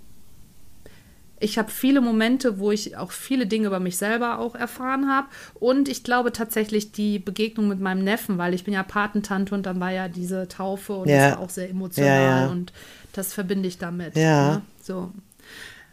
ich 1.39 1.57
habe 1.57 1.71
viele 1.71 2.01
Momente, 2.01 2.59
wo 2.59 2.71
ich 2.71 2.97
auch 2.97 3.11
viele 3.11 3.47
Dinge 3.47 3.67
über 3.67 3.79
mich 3.79 3.97
selber 3.97 4.39
auch 4.39 4.55
erfahren 4.55 5.09
habe. 5.09 5.27
Und 5.55 5.87
ich 5.89 6.03
glaube 6.03 6.31
tatsächlich 6.31 6.91
die 6.91 7.19
Begegnung 7.19 7.67
mit 7.67 7.79
meinem 7.79 8.03
Neffen, 8.03 8.37
weil 8.37 8.53
ich 8.53 8.63
bin 8.63 8.73
ja 8.73 8.83
Patentante 8.83 9.55
und 9.55 9.65
dann 9.65 9.79
war 9.79 9.91
ja 9.91 10.07
diese 10.07 10.47
Taufe 10.47 10.93
und 10.93 11.07
Ja. 11.09 11.29
das 11.29 11.37
war 11.37 11.43
auch 11.45 11.49
sehr 11.49 11.69
emotional 11.69 12.21
Ja, 12.21 12.41
ja. 12.41 12.47
und 12.47 12.73
das 13.13 13.33
verbinde 13.33 13.67
ich 13.67 13.77
damit. 13.77 14.15
Ja. 14.15 14.55
Ne? 14.55 14.61
So. 14.81 15.11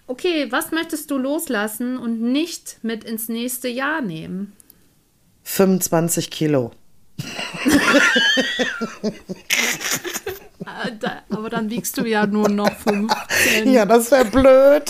Okay, 0.08 0.46
was 0.50 0.70
möchtest 0.70 1.10
du 1.10 1.18
loslassen 1.18 1.96
und 1.96 2.20
nicht 2.20 2.78
mit 2.82 3.02
ins 3.04 3.28
nächste 3.28 3.68
Jahr 3.68 4.00
nehmen? 4.02 4.52
25 5.44 6.30
Kilo. 6.30 6.72
Äh, 10.84 10.92
da- 10.98 11.22
Aber 11.30 11.48
dann 11.50 11.70
wiegst 11.70 11.96
du 11.98 12.04
ja 12.04 12.26
nur 12.26 12.48
noch 12.48 12.70
15. 12.76 13.72
Ja, 13.72 13.84
das 13.86 14.10
wäre 14.10 14.24
blöd. 14.26 14.84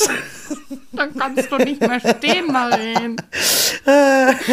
Dann 0.93 1.17
kannst 1.17 1.51
du 1.51 1.57
nicht 1.59 1.81
mehr 1.81 2.01
stehen, 2.01 2.47
Maren. 2.53 3.17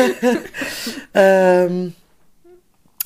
ähm, 1.14 1.94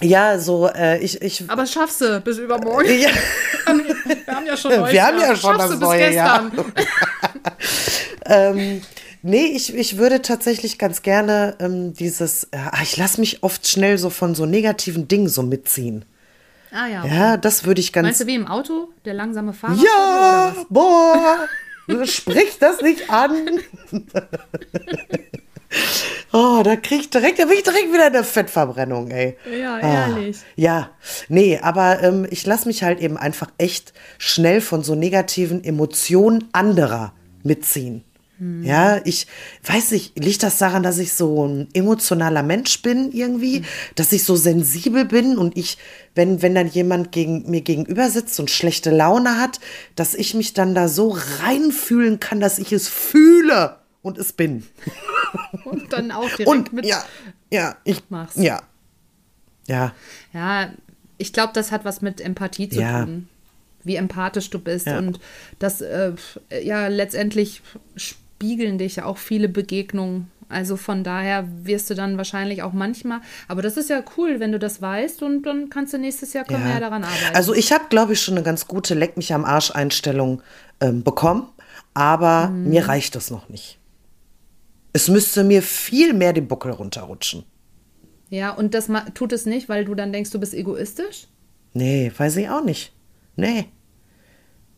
ja, 0.02 0.38
so, 0.40 0.68
äh, 0.68 1.00
ich, 1.00 1.22
ich, 1.22 1.44
Aber 1.48 1.66
schaffst 1.66 2.02
du 2.02 2.22
bis 2.22 2.38
übermorgen. 2.38 2.88
ja, 3.00 3.10
Wir 3.66 4.36
haben 4.36 4.46
ja 4.46 4.56
schon 4.58 4.76
neues 4.78 4.94
Wir 4.94 5.06
haben 5.06 5.20
ja 5.20 5.36
schon 5.36 5.56
Schaffst 5.58 5.82
das 5.82 5.90
bis 5.90 6.16
Jahr. 6.16 6.52
ähm, 8.26 8.82
nee, 9.24 9.46
ich, 9.46 9.74
ich 9.74 9.98
würde 9.98 10.22
tatsächlich 10.22 10.78
ganz 10.78 11.02
gerne 11.02 11.56
ähm, 11.60 11.94
dieses, 11.94 12.48
ja, 12.54 12.72
ich 12.84 12.96
lasse 12.98 13.20
mich 13.20 13.42
oft 13.44 13.68
schnell 13.68 13.98
so 13.98 14.10
von 14.12 14.36
so 14.36 14.46
negativen 14.46 15.08
Dingen 15.08 15.30
so 15.30 15.42
mitziehen. 15.42 16.06
Ah 16.80 16.88
ja. 16.88 17.06
Ja, 17.06 17.38
das 17.38 17.66
würde 17.66 17.82
ich 17.82 17.92
ganz. 17.92 18.06
Meinst 18.06 18.22
du 18.22 18.28
wie 18.28 18.36
im 18.36 18.46
Auto? 18.48 18.90
Der 19.04 19.16
langsame 19.16 19.52
Fahrer? 19.54 19.76
ja, 19.84 20.54
boah, 20.70 21.48
sprich 22.06 22.60
das 22.60 22.82
nicht 22.82 23.10
an. 23.10 23.32
oh, 26.34 26.62
da 26.64 26.76
krieg 26.76 27.00
ich 27.02 27.10
direkt, 27.10 27.40
da 27.40 27.46
bin 27.46 27.56
ich 27.58 27.64
direkt 27.64 27.92
wieder 27.92 28.06
eine 28.06 28.24
Fettverbrennung, 28.24 29.10
ey. 29.10 29.38
Ja, 29.60 29.76
Ah, 29.76 30.08
ehrlich. 30.10 30.38
ja, 30.56 30.92
nee, 31.30 31.60
aber 31.60 32.04
ähm, 32.04 32.28
ich 32.30 32.46
lasse 32.46 32.68
mich 32.68 32.84
halt 32.84 33.00
eben 33.00 33.18
einfach 33.18 33.50
echt 33.58 33.94
schnell 34.20 34.62
von 34.62 34.84
so 34.84 34.94
negativen 34.96 35.64
Emotionen 35.64 36.48
anderer 36.54 37.14
mitziehen. 37.44 38.04
Ja, 38.62 39.02
ich 39.04 39.26
weiß 39.66 39.92
nicht, 39.92 40.20
liegt 40.20 40.44
das 40.44 40.60
daran, 40.60 40.84
dass 40.84 41.00
ich 41.00 41.14
so 41.14 41.48
ein 41.48 41.68
emotionaler 41.74 42.44
Mensch 42.44 42.84
bin 42.84 43.12
irgendwie, 43.12 43.64
dass 43.96 44.12
ich 44.12 44.24
so 44.26 44.36
sensibel 44.36 45.06
bin 45.06 45.40
und 45.40 45.58
ich, 45.58 45.80
wenn, 46.14 46.42
wenn 46.44 46.54
dann 46.54 46.68
jemand 46.68 47.12
gegen, 47.12 47.50
mir 47.50 47.62
gegenüber 47.62 48.12
sitzt 48.12 48.40
und 48.40 48.52
schlechte 48.52 48.92
Laune 48.92 49.38
hat, 49.40 49.60
dass 49.96 50.14
ich 50.14 50.36
mich 50.36 50.54
dann 50.54 50.76
da 50.76 50.88
so 50.88 51.18
reinfühlen 51.42 52.20
kann, 52.20 52.40
dass 52.40 52.60
ich 52.60 52.72
es 52.74 52.88
fühle 52.88 53.78
und 54.04 54.20
es 54.20 54.34
bin. 54.34 54.64
Und 55.66 55.92
dann 55.92 56.12
auch 56.12 56.30
direkt 56.30 56.48
Und 56.48 56.74
mit. 56.74 56.86
ja, 56.86 57.04
ja, 57.52 57.76
ich, 57.84 58.02
machst. 58.10 58.38
ja, 58.38 58.62
ja, 59.68 59.94
Ja, 60.34 60.72
ich 61.18 61.34
glaube, 61.34 61.52
das 61.54 61.72
hat 61.72 61.84
was 61.86 62.02
mit 62.02 62.22
Empathie 62.22 62.70
zu 62.70 62.80
Ja. 62.80 63.04
tun. 63.04 63.28
wie 63.84 63.96
empathisch 63.96 64.50
du 64.50 64.60
bist. 64.60 64.86
Ja. 64.86 64.98
Und 65.00 65.20
das, 65.60 65.82
äh, 65.82 66.12
ja, 66.62 66.88
letztendlich 66.88 67.62
spiegeln 68.38 68.78
dich 68.78 69.02
auch 69.02 69.18
viele 69.18 69.50
Begegnungen. 69.50 70.30
Also 70.48 70.78
von 70.78 71.04
daher 71.04 71.46
wirst 71.64 71.90
du 71.90 71.94
dann 71.94 72.18
wahrscheinlich 72.18 72.62
auch 72.62 72.72
manchmal, 72.72 73.20
aber 73.50 73.62
das 73.62 73.76
ist 73.76 73.90
ja 73.90 74.02
cool, 74.16 74.40
wenn 74.40 74.54
du 74.54 74.60
das 74.60 74.82
weißt 74.82 75.22
und 75.24 75.42
dann 75.44 75.70
kannst 75.70 75.94
du 75.94 75.98
nächstes 75.98 76.32
Jahr 76.32 76.46
können 76.46 76.66
ja. 76.66 76.76
ja 76.76 76.80
daran 76.80 77.04
arbeiten. 77.04 77.36
Also 77.36 77.54
ich 77.54 77.74
habe, 77.74 77.86
glaube 77.90 78.14
ich, 78.14 78.22
schon 78.22 78.36
eine 78.36 78.46
ganz 78.46 78.66
gute 78.66 78.94
Leck 78.94 79.18
mich 79.18 79.34
am 79.34 79.44
Arsch 79.44 79.72
Einstellung 79.72 80.42
ähm, 80.80 81.04
bekommen, 81.04 81.50
aber 81.94 82.48
mhm. 82.48 82.70
mir 82.70 82.88
reicht 82.88 83.16
das 83.16 83.30
noch 83.30 83.50
nicht. 83.50 83.78
Es 84.94 85.10
müsste 85.10 85.44
mir 85.44 85.62
viel 85.62 86.14
mehr 86.14 86.32
den 86.32 86.48
Buckel 86.48 86.72
runterrutschen. 86.72 87.44
Ja, 88.30 88.52
und 88.52 88.74
das 88.74 88.88
tut 89.16 89.34
es 89.34 89.46
nicht, 89.46 89.68
weil 89.68 89.84
du 89.84 89.96
dann 89.96 90.14
denkst, 90.14 90.32
du 90.32 90.40
bist 90.40 90.54
egoistisch? 90.54 91.28
Nee, 91.74 92.10
weiß 92.18 92.38
ich 92.38 92.50
auch 92.50 92.64
nicht. 92.64 92.94
Nee. 93.36 93.66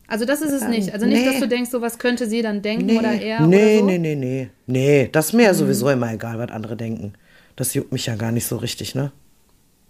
Also 0.09 0.25
das 0.25 0.41
ist 0.41 0.51
es 0.51 0.67
nicht. 0.67 0.91
Also 0.91 1.05
nicht, 1.05 1.23
nee. 1.23 1.25
dass 1.25 1.39
du 1.39 1.47
denkst, 1.47 1.69
so 1.69 1.81
was 1.81 1.99
könnte 1.99 2.27
sie 2.27 2.41
dann 2.41 2.63
denken 2.63 2.87
nee. 2.87 2.97
oder 2.97 3.11
er 3.13 3.41
nee, 3.41 3.77
oder 3.77 3.79
so. 3.79 3.85
Nee, 3.85 3.97
nee, 3.99 4.15
nee, 4.15 4.49
nee. 4.65 5.09
Das 5.11 5.27
ist 5.27 5.33
mir 5.33 5.43
ja 5.43 5.53
mhm. 5.53 5.57
sowieso 5.57 5.89
immer 5.89 6.11
egal, 6.11 6.39
was 6.39 6.49
andere 6.49 6.75
denken. 6.75 7.13
Das 7.55 7.75
juckt 7.75 7.91
mich 7.91 8.07
ja 8.07 8.15
gar 8.15 8.31
nicht 8.31 8.47
so 8.47 8.57
richtig, 8.57 8.95
ne? 8.95 9.11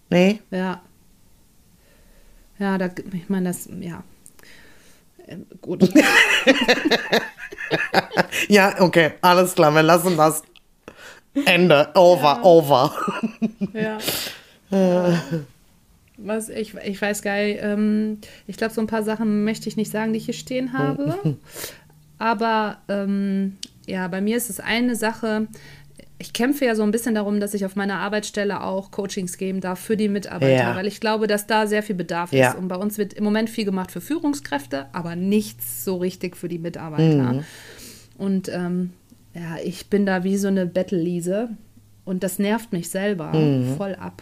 Nee. 0.09 0.39
Ja. 0.51 0.81
Ja, 2.59 2.77
da, 2.77 2.89
ich 3.13 3.29
meine, 3.29 3.49
das, 3.49 3.69
ja. 3.79 4.03
Ähm, 5.27 5.45
gut. 5.61 5.89
ja, 8.49 8.81
okay, 8.81 9.11
alles 9.21 9.55
klar, 9.55 9.73
wir 9.73 9.83
lassen 9.83 10.17
das. 10.17 10.43
Ende, 11.45 11.89
over, 11.93 12.39
ja. 12.39 12.43
over. 12.43 12.93
ja. 13.73 13.97
Was 16.21 16.49
ich, 16.49 16.75
ich 16.75 17.01
weiß 17.01 17.21
gar 17.21 17.37
nicht, 17.41 17.59
ähm, 17.61 18.17
ich 18.47 18.57
glaube, 18.57 18.73
so 18.73 18.81
ein 18.81 18.87
paar 18.87 19.03
Sachen 19.03 19.43
möchte 19.43 19.69
ich 19.69 19.77
nicht 19.77 19.91
sagen, 19.91 20.13
die 20.13 20.17
ich 20.17 20.25
hier 20.25 20.33
stehen 20.33 20.73
habe. 20.73 21.37
Aber 22.17 22.77
ähm, 22.89 23.57
ja, 23.87 24.07
bei 24.07 24.21
mir 24.21 24.37
ist 24.37 24.49
es 24.49 24.59
eine 24.59 24.95
Sache, 24.95 25.47
ich 26.21 26.33
kämpfe 26.33 26.65
ja 26.65 26.75
so 26.75 26.83
ein 26.83 26.91
bisschen 26.91 27.15
darum, 27.15 27.39
dass 27.39 27.53
ich 27.53 27.63
auf 27.63 27.77
meiner 27.77 27.99
Arbeitsstelle 27.99 28.61
auch 28.61 28.91
Coachings 28.91 29.37
geben 29.37 29.61
darf 29.61 29.79
für 29.79 29.95
die 29.95 30.09
Mitarbeiter, 30.09 30.51
ja. 30.53 30.75
weil 30.75 30.85
ich 30.85 30.99
glaube, 30.99 31.27
dass 31.27 31.47
da 31.47 31.65
sehr 31.65 31.81
viel 31.81 31.95
Bedarf 31.95 32.33
ja. 32.33 32.49
ist. 32.49 32.57
Und 32.57 32.67
bei 32.67 32.75
uns 32.75 32.97
wird 32.97 33.13
im 33.13 33.23
Moment 33.23 33.49
viel 33.49 33.63
gemacht 33.63 33.89
für 33.89 34.01
Führungskräfte, 34.01 34.87
aber 34.91 35.15
nichts 35.15 35.85
so 35.85 35.95
richtig 35.95 36.35
für 36.35 36.49
die 36.49 36.59
Mitarbeiter. 36.59 37.33
Mhm. 37.33 37.43
Und 38.17 38.49
ähm, 38.49 38.89
ja, 39.33 39.57
ich 39.63 39.87
bin 39.87 40.05
da 40.05 40.25
wie 40.25 40.35
so 40.35 40.49
eine 40.49 40.65
Battle-Liese 40.65 41.51
und 42.03 42.21
das 42.21 42.37
nervt 42.37 42.73
mich 42.73 42.89
selber 42.89 43.33
mhm. 43.33 43.77
voll 43.77 43.95
ab. 43.95 44.21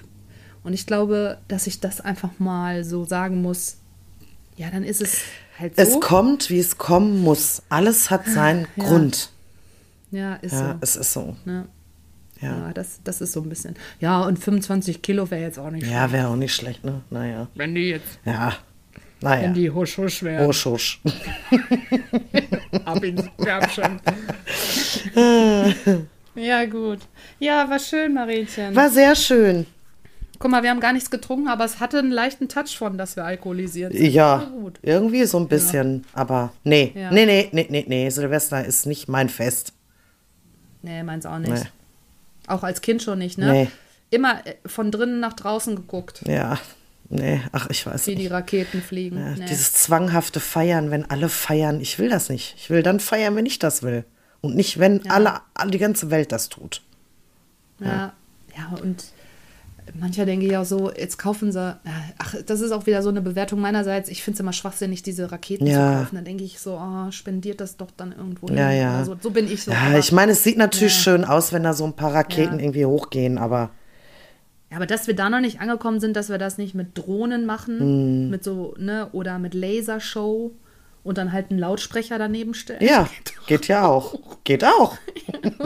Und 0.67 0.73
ich 0.73 0.85
glaube, 0.85 1.37
dass 1.47 1.65
ich 1.65 1.79
das 1.79 2.01
einfach 2.01 2.39
mal 2.39 2.83
so 2.83 3.05
sagen 3.05 3.41
muss. 3.41 3.77
Ja, 4.57 4.69
dann 4.69 4.83
ist 4.83 5.01
es 5.01 5.21
halt 5.57 5.77
so. 5.77 5.81
Es 5.81 5.99
kommt, 6.01 6.49
wie 6.49 6.59
es 6.59 6.77
kommen 6.77 7.23
muss. 7.23 7.61
Alles 7.69 8.11
hat 8.11 8.27
seinen 8.27 8.67
ja. 8.75 8.83
Grund. 8.83 9.29
Ja, 10.11 10.35
ist 10.35 10.51
ja, 10.51 10.73
so. 10.73 10.77
es 10.81 10.95
ist 10.97 11.13
so. 11.13 11.37
Ja. 11.45 11.65
Ja. 12.41 12.49
ja, 12.49 12.73
das, 12.73 12.99
das 13.05 13.21
ist 13.21 13.31
so 13.31 13.39
ein 13.43 13.47
bisschen. 13.47 13.77
Ja, 14.01 14.23
und 14.23 14.39
25 14.39 15.01
Kilo 15.01 15.31
wäre 15.31 15.41
jetzt 15.41 15.57
auch 15.57 15.71
nicht 15.71 15.85
schlecht. 15.85 15.95
Ja, 15.95 16.11
wäre 16.11 16.27
auch 16.27 16.35
nicht 16.35 16.53
schlecht, 16.53 16.83
ne? 16.83 17.01
Naja. 17.11 17.47
Wenn 17.55 17.73
die 17.73 17.87
jetzt. 17.91 18.19
Ja. 18.25 18.57
Naja. 19.21 19.43
Wenn 19.43 19.53
die 19.53 19.71
husch 19.71 19.97
husch 19.97 20.21
wären. 20.21 20.47
Husch 20.47 20.65
husch. 20.65 20.99
Ab 22.83 23.01
ins 23.05 23.23
Körbchen. 23.37 24.01
ja, 26.35 26.65
gut. 26.65 26.99
Ja, 27.39 27.69
war 27.69 27.79
schön, 27.79 28.13
Marienchen. 28.13 28.75
War 28.75 28.89
sehr 28.89 29.15
schön. 29.15 29.65
Guck 30.39 30.51
mal, 30.51 30.61
wir 30.61 30.69
haben 30.69 30.79
gar 30.79 30.93
nichts 30.93 31.09
getrunken, 31.09 31.47
aber 31.47 31.65
es 31.65 31.79
hatte 31.79 31.99
einen 31.99 32.11
leichten 32.11 32.47
Touch 32.47 32.77
von, 32.77 32.97
dass 32.97 33.15
wir 33.15 33.25
alkoholisiert 33.25 33.93
sind. 33.93 34.11
Ja, 34.11 34.51
irgendwie 34.83 35.25
so 35.25 35.39
ein 35.39 35.47
bisschen. 35.47 36.05
Ja. 36.13 36.21
Aber 36.21 36.53
nee, 36.63 36.93
ja. 36.95 37.11
nee, 37.11 37.25
nee, 37.25 37.49
nee, 37.51 37.67
nee, 37.69 37.85
nee. 37.87 38.09
Silvester 38.09 38.63
ist 38.63 38.85
nicht 38.85 39.07
mein 39.07 39.29
Fest. 39.29 39.73
Nee, 40.83 41.01
meins 41.03 41.25
auch 41.25 41.39
nicht. 41.39 41.51
Nee. 41.51 41.69
Auch 42.47 42.63
als 42.63 42.81
Kind 42.81 43.01
schon 43.01 43.19
nicht, 43.19 43.37
ne? 43.37 43.51
Nee. 43.51 43.67
Immer 44.09 44.45
äh, 44.45 44.55
von 44.65 44.91
drinnen 44.91 45.19
nach 45.19 45.33
draußen 45.33 45.75
geguckt. 45.75 46.21
Ja, 46.27 46.59
nee, 47.09 47.41
ach, 47.51 47.69
ich 47.69 47.85
weiß 47.85 48.07
Wie 48.07 48.11
nicht. 48.11 48.21
die 48.21 48.27
Raketen 48.27 48.81
fliegen. 48.81 49.17
Ja, 49.17 49.31
nee. 49.31 49.45
Dieses 49.49 49.73
zwanghafte 49.73 50.39
Feiern, 50.39 50.91
wenn 50.91 51.09
alle 51.09 51.29
feiern. 51.29 51.81
Ich 51.81 51.97
will 51.99 52.09
das 52.09 52.29
nicht. 52.29 52.55
Ich 52.57 52.69
will 52.69 52.83
dann 52.83 52.99
feiern, 52.99 53.35
wenn 53.35 53.45
ich 53.45 53.59
das 53.59 53.81
will. 53.83 54.05
Und 54.41 54.55
nicht, 54.55 54.79
wenn 54.79 55.09
alle, 55.09 55.41
die 55.67 55.79
ganze 55.79 56.11
Welt 56.11 56.31
das 56.31 56.47
tut. 56.49 56.83
Ja, 57.79 58.13
ja, 58.55 58.77
und 58.81 59.03
mancher 59.93 60.25
denke 60.25 60.45
ich 60.45 60.57
auch 60.57 60.65
so, 60.65 60.91
jetzt 60.91 61.17
kaufen 61.17 61.51
sie, 61.51 61.77
ach, 62.17 62.35
das 62.45 62.61
ist 62.61 62.71
auch 62.71 62.85
wieder 62.85 63.01
so 63.01 63.09
eine 63.09 63.21
Bewertung 63.21 63.59
meinerseits. 63.59 64.09
Ich 64.09 64.23
finde 64.23 64.35
es 64.35 64.39
immer 64.41 64.53
schwachsinnig, 64.53 65.03
diese 65.03 65.31
Raketen 65.31 65.67
ja. 65.67 65.73
zu 65.73 65.99
kaufen. 65.99 66.15
Dann 66.15 66.25
denke 66.25 66.43
ich 66.43 66.59
so, 66.59 66.77
oh, 66.77 67.11
spendiert 67.11 67.61
das 67.61 67.77
doch 67.77 67.91
dann 67.95 68.11
irgendwo. 68.11 68.47
Ja, 68.47 68.69
hin. 68.69 68.81
ja. 68.81 69.05
So, 69.05 69.15
so, 69.21 69.31
bin 69.31 69.51
ich 69.51 69.63
so. 69.63 69.71
Ja, 69.71 69.97
ich 69.97 70.11
meine, 70.11 70.33
es 70.33 70.43
sieht 70.43 70.57
natürlich 70.57 70.95
ja. 70.95 71.01
schön 71.01 71.25
aus, 71.25 71.53
wenn 71.53 71.63
da 71.63 71.73
so 71.73 71.85
ein 71.85 71.93
paar 71.93 72.13
Raketen 72.13 72.59
ja. 72.59 72.65
irgendwie 72.65 72.85
hochgehen, 72.85 73.37
aber. 73.37 73.71
Ja, 74.69 74.77
aber 74.77 74.85
dass 74.85 75.07
wir 75.07 75.15
da 75.15 75.29
noch 75.29 75.39
nicht 75.39 75.61
angekommen 75.61 75.99
sind, 75.99 76.15
dass 76.15 76.29
wir 76.29 76.37
das 76.37 76.57
nicht 76.57 76.75
mit 76.75 76.97
Drohnen 76.97 77.45
machen, 77.45 78.27
mm. 78.27 78.29
mit 78.29 78.43
so, 78.43 78.75
ne, 78.77 79.09
oder 79.13 79.39
mit 79.39 79.53
Lasershow 79.53 80.51
und 81.07 81.17
dann 81.17 81.31
halt 81.31 81.49
einen 81.49 81.59
Lautsprecher 81.59 82.17
daneben 82.19 82.53
stellen. 82.53 82.83
Ja, 82.83 83.09
geht 83.47 83.67
ja 83.67 83.85
auch. 83.85 84.15
Geht 84.43 84.63
auch. 84.63 84.97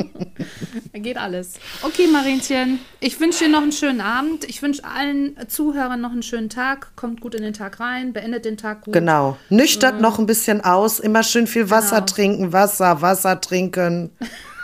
geht 0.93 1.17
alles. 1.17 1.53
Okay, 1.81 2.07
Marienchen, 2.07 2.79
ich 2.99 3.19
wünsche 3.19 3.45
dir 3.45 3.49
noch 3.49 3.61
einen 3.61 3.71
schönen 3.71 4.01
Abend. 4.01 4.43
Ich 4.45 4.61
wünsche 4.61 4.83
allen 4.83 5.35
Zuhörern 5.47 5.99
noch 5.99 6.11
einen 6.11 6.23
schönen 6.23 6.49
Tag. 6.49 6.95
Kommt 6.95 7.21
gut 7.21 7.35
in 7.35 7.43
den 7.43 7.53
Tag 7.53 7.79
rein, 7.79 8.13
beendet 8.13 8.45
den 8.45 8.57
Tag 8.57 8.81
gut. 8.81 8.93
Genau. 8.93 9.37
Nüchtert 9.49 9.99
äh, 9.99 10.01
noch 10.01 10.19
ein 10.19 10.25
bisschen 10.25 10.61
aus. 10.61 10.99
Immer 10.99 11.23
schön 11.23 11.47
viel 11.47 11.69
Wasser 11.69 11.97
genau. 11.97 12.05
trinken. 12.05 12.53
Wasser, 12.53 13.01
Wasser 13.01 13.41
trinken. 13.41 14.11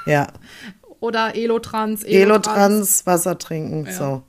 Ja. 0.06 0.28
Oder 1.02 1.36
Elotrans. 1.36 2.02
Elotrans, 2.04 2.48
Elotrans 2.48 3.06
Wasser 3.06 3.38
trinken. 3.38 3.88
Ja. 3.88 3.92
So. 3.92 4.24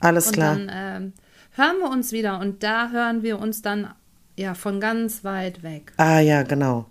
Alles 0.00 0.28
und 0.28 0.32
klar. 0.32 0.56
Dann 0.56 0.68
äh, 0.70 1.60
hören 1.60 1.78
wir 1.80 1.90
uns 1.90 2.12
wieder 2.12 2.40
und 2.40 2.62
da 2.62 2.88
hören 2.90 3.22
wir 3.22 3.38
uns 3.38 3.60
dann 3.60 3.88
ja, 4.36 4.54
von 4.54 4.80
ganz 4.80 5.24
weit 5.24 5.62
weg. 5.62 5.92
Ah 5.96 6.20
ja, 6.20 6.42
genau. 6.42 6.86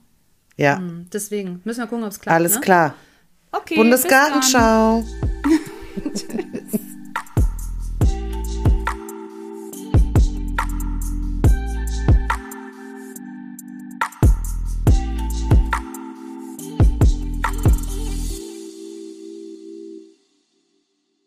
Ja. 0.58 0.77
Hm, 0.77 1.08
deswegen 1.12 1.62
müssen 1.63 1.80
wir 1.82 1.88
gucken, 1.88 2.04
ob 2.04 2.12
es 2.12 2.19
klappt. 2.19 2.36
Alles 2.36 2.56
ne? 2.56 2.62
klar. 2.62 2.95
Okay. 3.51 3.75
Bundesgartenschau. 3.75 5.04